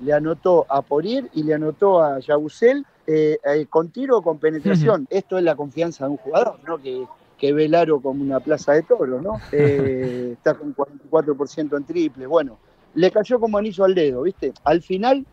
le 0.00 0.12
anotó 0.12 0.66
a 0.68 0.82
Porir 0.82 1.30
y 1.34 1.42
le 1.42 1.54
anotó 1.54 2.02
a 2.02 2.18
Yabusel 2.18 2.84
eh, 3.06 3.38
con 3.68 3.90
tiro 3.90 4.18
o 4.18 4.22
con 4.22 4.38
penetración. 4.38 5.06
Esto 5.10 5.38
es 5.38 5.44
la 5.44 5.56
confianza 5.56 6.04
de 6.04 6.10
un 6.12 6.16
jugador, 6.16 6.58
¿no? 6.66 6.78
Que, 6.78 7.06
que 7.38 7.52
ve 7.52 7.64
el 7.66 7.74
aro 7.74 8.00
como 8.00 8.22
una 8.22 8.40
plaza 8.40 8.72
de 8.72 8.82
toros, 8.82 9.22
¿no? 9.22 9.40
está 9.52 10.54
con 10.54 10.74
44% 10.74 11.76
en 11.76 11.84
triple. 11.84 12.26
Bueno, 12.26 12.58
le 12.94 13.10
cayó 13.10 13.40
como 13.40 13.58
anillo 13.58 13.84
al 13.84 13.94
dedo, 13.94 14.22
¿viste? 14.22 14.52
Al 14.64 14.82
final 14.82 15.26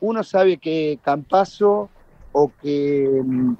uno 0.00 0.22
sabe 0.22 0.58
que 0.58 0.98
Campazo 1.02 1.88
o 2.32 2.52
que 2.60 3.22
mm, 3.24 3.54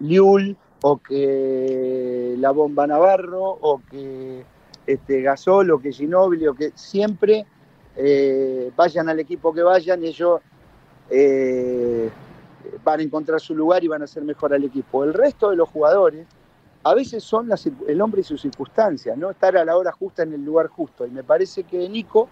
Liul 0.00 0.56
o 0.82 0.98
que 0.98 2.34
la 2.38 2.50
bomba 2.50 2.86
Navarro 2.86 3.58
o 3.60 3.80
que 3.90 4.44
este, 4.86 5.22
Gasol 5.22 5.70
o 5.70 5.78
que 5.78 5.92
Ginobili 5.92 6.46
o 6.46 6.54
que 6.54 6.72
siempre 6.74 7.46
eh, 7.96 8.70
vayan 8.76 9.08
al 9.08 9.20
equipo 9.20 9.52
que 9.52 9.62
vayan, 9.62 10.02
ellos 10.02 10.40
eh, 11.10 12.10
van 12.82 13.00
a 13.00 13.02
encontrar 13.02 13.40
su 13.40 13.54
lugar 13.54 13.84
y 13.84 13.88
van 13.88 14.02
a 14.02 14.04
hacer 14.04 14.22
mejor 14.22 14.54
al 14.54 14.64
equipo. 14.64 15.04
El 15.04 15.14
resto 15.14 15.50
de 15.50 15.56
los 15.56 15.68
jugadores 15.68 16.26
a 16.82 16.94
veces 16.94 17.24
son 17.24 17.48
el 17.88 18.00
hombre 18.00 18.20
y 18.20 18.24
sus 18.24 18.42
circunstancias, 18.42 19.16
¿no? 19.16 19.30
Estar 19.30 19.56
a 19.56 19.64
la 19.64 19.76
hora 19.76 19.92
justa 19.92 20.22
en 20.22 20.34
el 20.34 20.44
lugar 20.44 20.68
justo. 20.68 21.06
Y 21.06 21.10
me 21.10 21.22
parece 21.22 21.64
que 21.64 21.88
Nico 21.88 22.28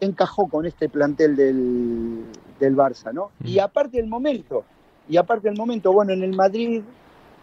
encajó 0.00 0.48
con 0.48 0.64
este 0.64 0.88
plantel 0.88 1.34
del, 1.34 2.24
del 2.60 2.76
Barça, 2.76 3.12
¿no? 3.12 3.32
Y 3.42 3.58
aparte 3.58 3.98
el 3.98 4.06
momento, 4.06 4.64
y 5.08 5.16
aparte 5.16 5.48
el 5.48 5.56
momento, 5.56 5.92
bueno, 5.92 6.12
en 6.12 6.22
el 6.22 6.36
Madrid 6.36 6.82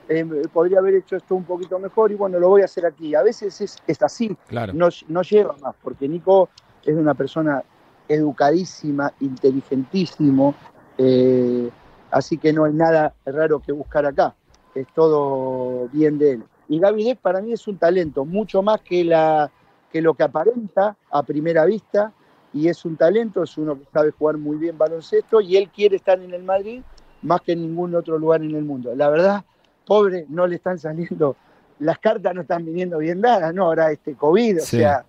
eh, 0.08 0.26
podría 0.54 0.80
haber 0.80 0.96
hecho 0.96 1.18
esto 1.18 1.36
un 1.36 1.44
poquito 1.44 1.80
mejor 1.80 2.12
y 2.12 2.16
bueno, 2.16 2.40
lo 2.40 2.48
voy 2.50 2.62
a 2.62 2.66
hacer 2.66 2.86
aquí. 2.86 3.14
A 3.16 3.24
veces 3.24 3.60
es, 3.60 4.02
así, 4.02 4.38
claro. 4.48 4.72
no, 4.74 4.90
no 5.10 5.22
lleva 5.22 5.56
más, 5.58 5.76
porque 5.82 6.08
Nico 6.08 6.50
es 6.86 6.96
una 6.96 7.14
persona 7.14 7.64
educadísima, 8.08 9.12
inteligentísimo, 9.20 10.54
eh, 10.98 11.70
así 12.12 12.38
que 12.38 12.54
no 12.54 12.66
hay 12.66 12.74
nada 12.74 13.14
raro 13.26 13.60
que 13.60 13.72
buscar 13.72 14.06
acá, 14.06 14.36
es 14.74 14.88
todo 14.94 15.90
bien 15.92 16.18
de 16.18 16.34
él. 16.34 16.44
Y 16.68 16.80
Gaby 16.80 17.16
para 17.16 17.42
mí 17.42 17.54
es 17.54 17.68
un 17.68 17.78
talento, 17.78 18.26
mucho 18.26 18.62
más 18.62 18.82
que, 18.82 19.04
la, 19.04 19.52
que 19.92 20.02
lo 20.02 20.14
que 20.14 20.24
aparenta 20.24 20.96
a 21.12 21.24
primera 21.24 21.66
vista, 21.66 22.14
y 22.54 22.70
es 22.70 22.86
un 22.86 22.96
talento, 22.96 23.44
es 23.44 23.58
uno 23.58 23.78
que 23.78 23.86
sabe 23.92 24.12
jugar 24.12 24.38
muy 24.38 24.56
bien 24.56 24.78
baloncesto 24.78 25.42
y 25.42 25.58
él 25.58 25.70
quiere 25.70 25.98
estar 25.98 26.18
en 26.22 26.34
el 26.34 26.44
Madrid 26.44 26.82
más 27.22 27.42
que 27.42 27.52
en 27.52 27.62
ningún 27.62 27.94
otro 27.96 28.18
lugar 28.18 28.42
en 28.44 28.56
el 28.56 28.64
mundo. 28.64 28.96
La 28.96 29.10
verdad, 29.10 29.44
pobre, 29.86 30.26
no 30.30 30.48
le 30.48 30.56
están 30.56 30.80
saliendo, 30.80 31.36
las 31.80 32.00
cartas 32.00 32.34
no 32.34 32.42
están 32.42 32.64
viniendo 32.64 32.98
bien 33.00 33.20
dadas, 33.20 33.54
¿no? 33.54 33.66
Ahora 33.66 33.92
este 33.92 34.16
COVID, 34.16 34.60
o 34.60 34.66
sea, 34.66 35.04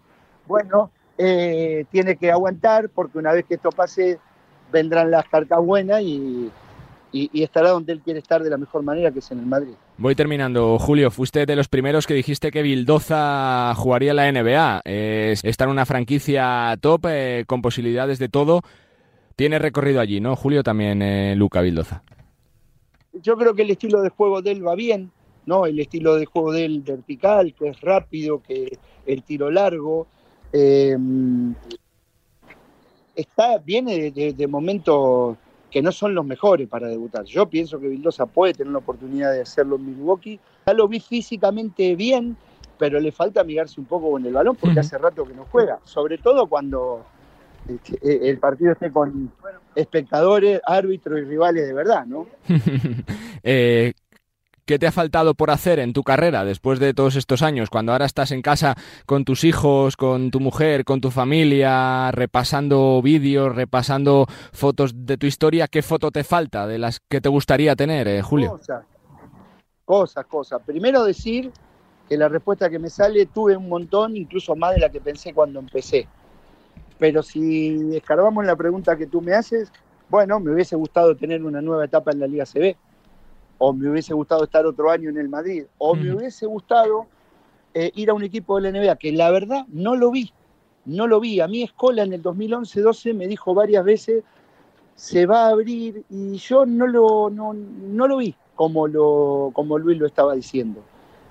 bueno, 0.49 0.91
eh, 1.19 1.85
tiene 1.91 2.17
que 2.17 2.31
aguantar 2.31 2.91
porque 2.91 3.19
una 3.19 3.33
vez 3.33 3.45
que 3.47 3.55
esto 3.55 3.71
pase 3.71 4.19
vendrán 4.71 5.11
las 5.11 5.27
cartas 5.29 5.59
buenas 5.65 6.03
y, 6.03 6.51
y, 7.13 7.43
estará 7.43 7.71
donde 7.71 7.93
él 7.93 8.01
quiere 8.01 8.19
estar 8.19 8.43
de 8.43 8.51
la 8.51 8.59
mejor 8.59 8.83
manera, 8.83 9.11
que 9.11 9.21
es 9.21 9.31
en 9.31 9.39
el 9.39 9.47
Madrid. 9.47 9.75
Voy 9.97 10.15
terminando. 10.15 10.79
Julio, 10.79 11.11
fuiste 11.11 11.47
de 11.47 11.57
los 11.57 11.69
primeros 11.69 12.07
que 12.07 12.15
dijiste 12.15 12.51
que 12.51 12.63
Bildoza 12.63 13.75
jugaría 13.77 14.11
en 14.11 14.17
la 14.17 14.33
NBA. 14.33 14.83
está 14.85 15.65
en 15.65 15.71
una 15.71 15.87
franquicia 15.87 16.77
top, 16.81 17.07
eh, 17.09 17.45
con 17.47 17.63
posibilidades 17.63 18.19
de 18.19 18.29
todo. 18.29 18.63
Tiene 19.37 19.59
recorrido 19.59 20.01
allí, 20.01 20.21
¿no? 20.21 20.37
Julio 20.37 20.63
también, 20.63 21.03
eh, 21.03 21.35
Luca 21.37 21.61
Bildoza. 21.61 22.03
Yo 23.13 23.37
creo 23.37 23.55
que 23.55 23.63
el 23.63 23.71
estilo 23.71 24.03
de 24.03 24.11
juego 24.11 24.43
de 24.43 24.53
él 24.53 24.67
va 24.67 24.75
bien, 24.75 25.11
¿no? 25.47 25.65
El 25.65 25.79
estilo 25.79 26.17
de 26.17 26.27
juego 26.27 26.53
de 26.53 26.67
él 26.67 26.83
vertical, 26.83 27.55
que 27.55 27.69
es 27.69 27.81
rápido, 27.81 28.43
que 28.43 28.79
el 29.07 29.23
tiro 29.23 29.51
largo. 29.51 30.07
Eh, 30.53 30.97
está, 33.15 33.59
viene 33.59 34.11
de, 34.11 34.33
de 34.33 34.47
momentos 34.47 35.37
que 35.71 35.83
no 35.83 35.93
son 35.93 36.15
los 36.15 36.25
mejores 36.25 36.69
para 36.69 36.89
debutar. 36.89 37.25
Yo 37.25 37.49
pienso 37.49 37.79
que 37.81 37.89
Vildosa 37.89 38.27
puede 38.27 38.55
tener 38.55 38.73
la 38.73 38.79
oportunidad 38.79 39.33
de 39.33 39.43
hacerlo 39.43 39.77
en 39.77 39.87
Milwaukee. 39.87 40.41
Ya 40.67 40.73
lo 40.73 40.89
vi 40.89 41.01
físicamente 41.01 41.95
bien, 41.97 42.37
pero 42.79 43.01
le 43.01 43.13
falta 43.13 43.41
amigarse 43.41 43.81
un 43.81 43.87
poco 43.87 44.11
con 44.11 44.25
el 44.25 44.33
balón 44.33 44.57
porque 44.57 44.81
hace 44.81 44.97
rato 44.99 45.25
que 45.25 45.35
no 45.35 45.47
juega. 45.51 45.79
Sobre 45.85 46.19
todo 46.19 46.47
cuando 46.47 47.05
este, 47.69 47.99
e, 48.03 48.31
el 48.31 48.39
partido 48.39 48.73
esté 48.73 48.91
con 48.91 49.33
espectadores, 49.75 50.61
árbitros 50.65 51.19
y 51.21 51.25
rivales 51.25 51.67
de 51.67 51.73
verdad, 51.75 52.07
¿no? 52.07 52.27
eh, 53.43 53.93
¿Qué 54.67 54.81
te 54.81 54.89
ha 54.89 54.93
faltado 54.93 55.35
por 55.35 55.53
hacer 55.53 55.79
en 55.79 55.93
tu 55.93 56.03
carrera 56.03 56.45
después 56.45 56.81
de 56.81 56.93
todos 56.93 57.15
estos 57.15 57.43
años? 57.43 57.71
Cuando 57.71 57.93
ahora 57.93 58.05
estás 58.05 58.33
en 58.33 58.43
casa 58.43 58.75
con 59.07 59.25
tus 59.25 59.45
hijos, 59.45 59.97
con 59.97 60.33
tu 60.33 60.41
mujer, 60.41 60.85
con 60.85 61.01
tu 61.01 61.13
familia, 61.13 62.11
repasando 62.11 63.01
vídeos, 63.01 63.55
repasando 63.55 64.27
fotos 64.53 65.07
de 65.07 65.19
tu 65.19 65.27
historia, 65.27 65.69
¿qué 65.69 65.83
foto 65.83 66.11
te 66.11 66.25
falta 66.25 66.67
de 66.67 66.79
las 66.79 66.99
que 66.99 67.21
te 67.21 67.29
gustaría 67.29 67.77
tener, 67.77 68.09
eh, 68.09 68.23
Julio? 68.23 68.59
Cosas, 68.59 68.85
cosas, 69.85 70.27
cosas. 70.27 70.63
Primero 70.67 71.05
decir 71.05 71.53
que 72.09 72.17
la 72.17 72.29
respuesta 72.29 72.69
que 72.69 72.81
me 72.81 72.91
sale 72.91 73.27
tuve 73.27 73.57
un 73.57 73.69
montón, 73.69 74.17
incluso 74.17 74.57
más 74.57 74.75
de 74.75 74.81
la 74.81 74.89
que 74.89 75.01
pensé 75.01 75.33
cuando 75.33 75.61
empecé. 75.61 76.09
Pero 76.99 77.23
si 77.23 77.95
escarbamos 77.97 78.45
la 78.45 78.57
pregunta 78.57 78.97
que 78.97 79.07
tú 79.07 79.23
me 79.23 79.33
haces, 79.33 79.71
bueno, 80.09 80.41
me 80.41 80.51
hubiese 80.51 80.75
gustado 80.75 81.15
tener 81.17 81.45
una 81.45 81.63
nueva 81.63 81.85
etapa 81.85 82.11
en 82.11 82.19
la 82.19 82.27
Liga 82.27 82.45
CB 82.47 82.77
o 83.59 83.73
me 83.73 83.91
hubiese 83.91 84.15
gustado 84.15 84.45
estar 84.45 84.67
otro 84.67 84.91
año 84.91 85.11
en 85.11 85.19
el 85.19 85.29
Madrid, 85.29 85.65
o 85.79 85.95
me 85.95 86.15
hubiese 86.15 86.47
gustado 86.47 87.07
eh, 87.75 87.91
ir 87.95 88.11
a 88.11 88.15
un 88.15 88.23
equipo 88.23 88.61
de 88.61 88.71
la 88.71 88.79
NBA, 88.79 88.97
que 88.97 89.13
la 89.13 89.31
verdad 89.31 89.67
no 89.69 89.97
lo 89.97 90.11
vi, 90.11 90.33
no 90.85 91.07
lo 91.07 91.21
vi. 91.21 91.41
A 91.41 91.49
mí 91.49 91.63
Escola 91.63 92.03
en 92.03 92.13
el 92.13 92.23
2011-12 92.23 93.15
me 93.15 93.27
dijo 93.27 93.55
varias 93.55 93.85
veces, 93.85 94.25
se 94.95 95.27
va 95.27 95.47
a 95.47 95.51
abrir, 95.51 96.05
y 96.11 96.37
yo 96.37 96.65
no 96.65 96.87
lo, 96.87 97.31
no, 97.31 97.53
lo 98.09 98.17
vi 98.17 98.35
como, 98.55 98.89
lo, 98.89 99.51
como 99.53 99.79
Luis 99.79 99.99
lo 99.99 100.07
estaba 100.07 100.35
diciendo. 100.35 100.83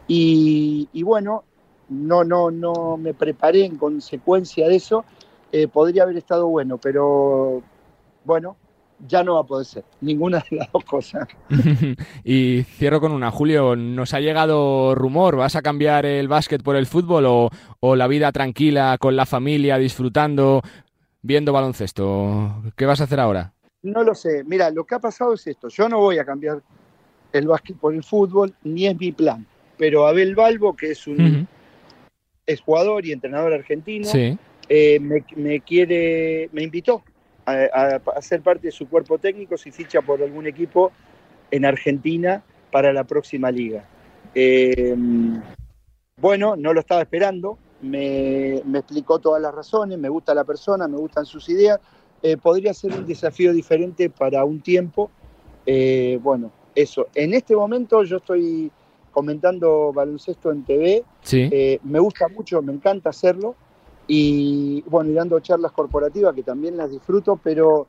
Y, 0.07 1.01
bueno, 1.03 1.43
no, 1.89 2.23
no, 2.23 2.51
no 2.51 2.97
me 2.97 3.13
preparé 3.13 3.65
en 3.65 3.77
consecuencia 3.77 4.67
de 4.67 4.75
eso, 4.75 5.03
eh, 5.51 5.67
podría 5.67 6.03
haber 6.03 6.17
estado 6.17 6.47
bueno, 6.47 6.77
pero 6.77 7.63
bueno, 8.23 8.55
ya 8.99 9.23
no 9.23 9.35
va 9.35 9.41
a 9.41 9.45
poder 9.45 9.65
ser 9.65 9.83
ninguna 10.01 10.43
de 10.49 10.57
las 10.57 10.71
dos 10.71 10.85
cosas. 10.85 11.27
y 12.23 12.63
cierro 12.63 13.01
con 13.01 13.11
una, 13.11 13.31
Julio, 13.31 13.75
¿nos 13.75 14.13
ha 14.13 14.19
llegado 14.19 14.95
rumor? 14.95 15.35
¿Vas 15.35 15.55
a 15.55 15.61
cambiar 15.61 16.05
el 16.05 16.27
básquet 16.27 16.63
por 16.63 16.75
el 16.75 16.85
fútbol 16.85 17.25
o, 17.27 17.95
la 17.95 18.07
vida 18.07 18.31
tranquila 18.31 18.97
con 18.99 19.15
la 19.15 19.25
familia, 19.25 19.77
disfrutando, 19.77 20.61
viendo 21.21 21.53
baloncesto? 21.53 22.63
¿Qué 22.75 22.85
vas 22.85 23.01
a 23.01 23.05
hacer 23.05 23.19
ahora? 23.19 23.53
No 23.83 24.03
lo 24.03 24.15
sé. 24.15 24.43
Mira, 24.43 24.71
lo 24.71 24.85
que 24.85 24.95
ha 24.95 24.99
pasado 24.99 25.33
es 25.33 25.45
esto. 25.45 25.67
Yo 25.69 25.87
no 25.87 25.99
voy 25.99 26.17
a 26.17 26.25
cambiar 26.25 26.61
el 27.31 27.47
básquet 27.47 27.77
por 27.77 27.93
el 27.93 28.03
fútbol, 28.03 28.53
ni 28.63 28.87
es 28.87 28.97
mi 28.97 29.11
plan. 29.11 29.45
Pero 29.77 30.07
Abel 30.07 30.35
Balbo, 30.35 30.75
que 30.75 30.91
es 30.91 31.05
un 31.05 31.47
jugador 32.65 33.05
y 33.05 33.11
entrenador 33.11 33.53
argentino, 33.53 34.07
eh, 34.67 34.99
me, 34.99 35.23
me, 35.35 35.59
quiere, 35.59 36.49
me 36.53 36.63
invitó 36.63 37.03
a, 37.45 38.21
ser 38.21 38.41
parte 38.41 38.67
de 38.67 38.71
su 38.71 38.87
cuerpo 38.87 39.17
técnico 39.17 39.57
si 39.57 39.71
ficha 39.71 40.01
por 40.01 40.21
algún 40.21 40.47
equipo 40.47 40.91
en 41.51 41.65
Argentina 41.65 42.43
para 42.71 42.91
la 42.91 43.03
próxima 43.03 43.51
liga. 43.51 43.85
Eh, 44.33 44.95
bueno, 46.19 46.55
no 46.55 46.73
lo 46.73 46.79
estaba 46.79 47.01
esperando, 47.01 47.57
me, 47.81 48.57
explicó 48.57 49.19
todas 49.19 49.41
las 49.41 49.53
razones, 49.53 49.97
me 49.97 50.09
gusta 50.09 50.33
la 50.33 50.43
persona, 50.43 50.87
me 50.87 50.97
gustan 50.97 51.25
sus 51.25 51.47
ideas. 51.49 51.79
Eh, 52.23 52.37
podría 52.37 52.73
ser 52.73 52.93
un 52.93 53.05
desafío 53.05 53.53
diferente 53.53 54.09
para 54.09 54.43
un 54.43 54.61
tiempo. 54.61 55.11
Eh, 55.65 56.19
bueno, 56.21 56.51
eso. 56.73 57.07
En 57.13 57.33
este 57.33 57.55
momento 57.55 58.03
yo 58.03 58.17
estoy 58.17 58.71
comentando 59.11 59.93
baloncesto 59.93 60.51
en 60.51 60.63
TV. 60.63 61.03
me 61.83 61.99
gusta 61.99 62.27
mucho, 62.27 62.61
me 62.61 62.73
encanta 62.73 63.09
hacerlo 63.09 63.55
y 64.07 64.81
bueno, 64.83 65.11
y 65.11 65.13
dando 65.13 65.39
charlas 65.39 65.71
corporativas 65.71 66.33
que 66.35 66.43
también 66.43 66.77
las 66.77 66.91
disfruto, 66.91 67.39
pero 67.41 67.87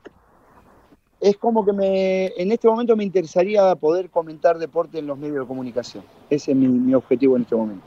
es 1.19 1.37
como 1.37 1.65
que 1.65 1.73
me, 1.73 2.27
en 2.37 2.51
este 2.51 2.67
momento 2.67 2.95
me 2.95 3.03
interesaría 3.03 3.75
poder 3.75 4.09
comentar 4.09 4.57
deporte 4.57 4.99
en 4.99 5.07
los 5.07 5.17
medios 5.17 5.39
de 5.41 5.47
comunicación. 5.47 6.03
Ese 6.29 6.51
es 6.51 6.57
mi, 6.57 6.93
objetivo 6.93 7.35
en 7.35 7.43
este 7.43 7.55
momento. 7.55 7.85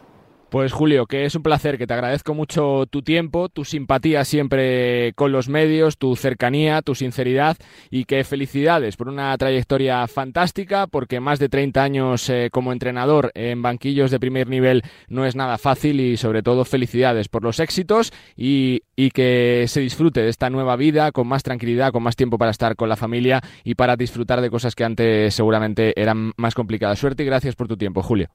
Pues 0.51 0.73
Julio, 0.73 1.07
que 1.07 1.27
es 1.27 1.37
un 1.37 1.45
placer, 1.45 1.79
que 1.79 1.87
te 1.87 1.95
agradezco 1.95 2.35
mucho 2.35 2.85
tu 2.91 3.03
tiempo, 3.03 3.49
tu 3.49 3.65
simpatía 3.65 4.25
siempre 4.25 5.13
con 5.15 5.31
los 5.31 5.49
medios, 5.49 5.97
tu 5.97 6.17
cercanía, 6.17 6.83
tu 6.83 6.97
sinceridad 6.97 7.57
y 7.89 8.05
que 8.05 8.25
felicidades 8.25 8.97
por 8.97 9.07
una 9.07 9.39
trayectoria 9.39 10.05
fantástica, 10.09 10.89
porque 10.89 11.21
más 11.21 11.39
de 11.39 11.49
30 11.49 11.81
años 11.81 12.29
eh, 12.29 12.49
como 12.51 12.73
entrenador 12.73 13.31
en 13.35 13.63
banquillos 13.63 14.11
de 14.11 14.19
primer 14.19 14.49
nivel 14.49 14.83
no 15.07 15.25
es 15.25 15.37
nada 15.37 15.57
fácil 15.57 16.01
y 16.01 16.17
sobre 16.17 16.43
todo 16.43 16.65
felicidades 16.65 17.29
por 17.29 17.45
los 17.45 17.61
éxitos 17.61 18.13
y, 18.37 18.83
y 18.97 19.11
que 19.11 19.67
se 19.69 19.81
disfrute 19.81 20.21
de 20.21 20.31
esta 20.31 20.51
nueva 20.51 20.75
vida 20.75 21.13
con 21.13 21.29
más 21.29 21.45
tranquilidad, 21.45 21.93
con 21.93 22.03
más 22.03 22.17
tiempo 22.17 22.39
para 22.39 22.51
estar 22.51 22.75
con 22.75 22.89
la 22.89 22.97
familia 22.97 23.41
y 23.63 23.77
para 23.77 23.95
disfrutar 23.95 24.41
de 24.41 24.51
cosas 24.51 24.75
que 24.75 24.83
antes 24.83 25.33
seguramente 25.33 25.93
eran 25.95 26.33
más 26.37 26.57
complicadas. 26.57 26.99
Suerte 26.99 27.23
y 27.23 27.27
gracias 27.27 27.55
por 27.55 27.69
tu 27.69 27.77
tiempo, 27.77 28.03
Julio. 28.03 28.31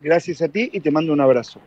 Gracias 0.00 0.42
a 0.42 0.48
ti 0.48 0.70
y 0.72 0.80
te 0.80 0.90
mando 0.92 1.12
un 1.12 1.20
abrazo. 1.20 1.60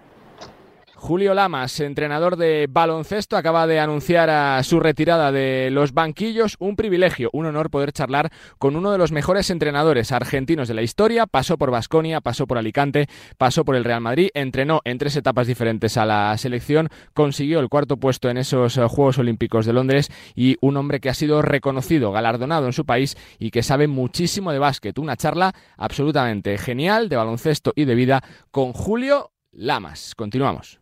Julio 1.02 1.34
Lamas, 1.34 1.80
entrenador 1.80 2.36
de 2.36 2.68
baloncesto, 2.70 3.36
acaba 3.36 3.66
de 3.66 3.80
anunciar 3.80 4.30
a 4.30 4.62
su 4.62 4.80
retirada 4.80 5.32
de 5.32 5.70
los 5.72 5.94
banquillos. 5.94 6.58
Un 6.60 6.76
privilegio, 6.76 7.32
un 7.34 7.48
honor 7.48 7.72
poder 7.72 7.92
charlar 7.92 8.30
con 8.60 8.76
uno 8.76 8.92
de 8.92 9.00
los 9.00 9.12
mejores 9.12 9.50
entrenadores 9.50 10.12
argentinos 10.12 10.68
de 10.68 10.76
la 10.76 10.84
historia. 10.84 11.26
Pasó 11.26 11.58
por 11.58 11.72
Basconia, 11.72 12.22
pasó 12.22 12.46
por 12.46 12.60
Alicante, 12.60 13.08
pasó 13.40 13.66
por 13.66 13.76
el 13.76 13.84
Real 13.84 14.00
Madrid, 14.00 14.30
entrenó 14.36 14.82
en 14.84 15.00
tres 15.00 15.16
etapas 15.16 15.48
diferentes 15.48 15.98
a 15.98 16.06
la 16.06 16.38
selección, 16.38 16.90
consiguió 17.16 17.62
el 17.62 17.70
cuarto 17.70 17.98
puesto 17.98 18.30
en 18.30 18.38
esos 18.38 18.78
eh, 18.78 18.86
Juegos 18.88 19.18
Olímpicos 19.18 19.66
de 19.66 19.74
Londres 19.74 20.12
y 20.36 20.58
un 20.62 20.78
hombre 20.78 21.00
que 21.00 21.10
ha 21.10 21.16
sido 21.16 21.42
reconocido, 21.42 22.12
galardonado 22.12 22.68
en 22.68 22.74
su 22.74 22.86
país 22.86 23.18
y 23.40 23.50
que 23.50 23.64
sabe 23.64 23.88
muchísimo 23.88 24.52
de 24.52 24.60
básquet. 24.60 25.00
Una 25.00 25.18
charla 25.18 25.52
absolutamente 25.78 26.60
genial 26.60 27.10
de 27.10 27.16
baloncesto 27.16 27.74
y 27.76 27.86
de 27.86 27.96
vida 27.96 28.24
con 28.52 28.72
Julio 28.72 29.32
Lamas. 29.52 30.14
Continuamos. 30.16 30.81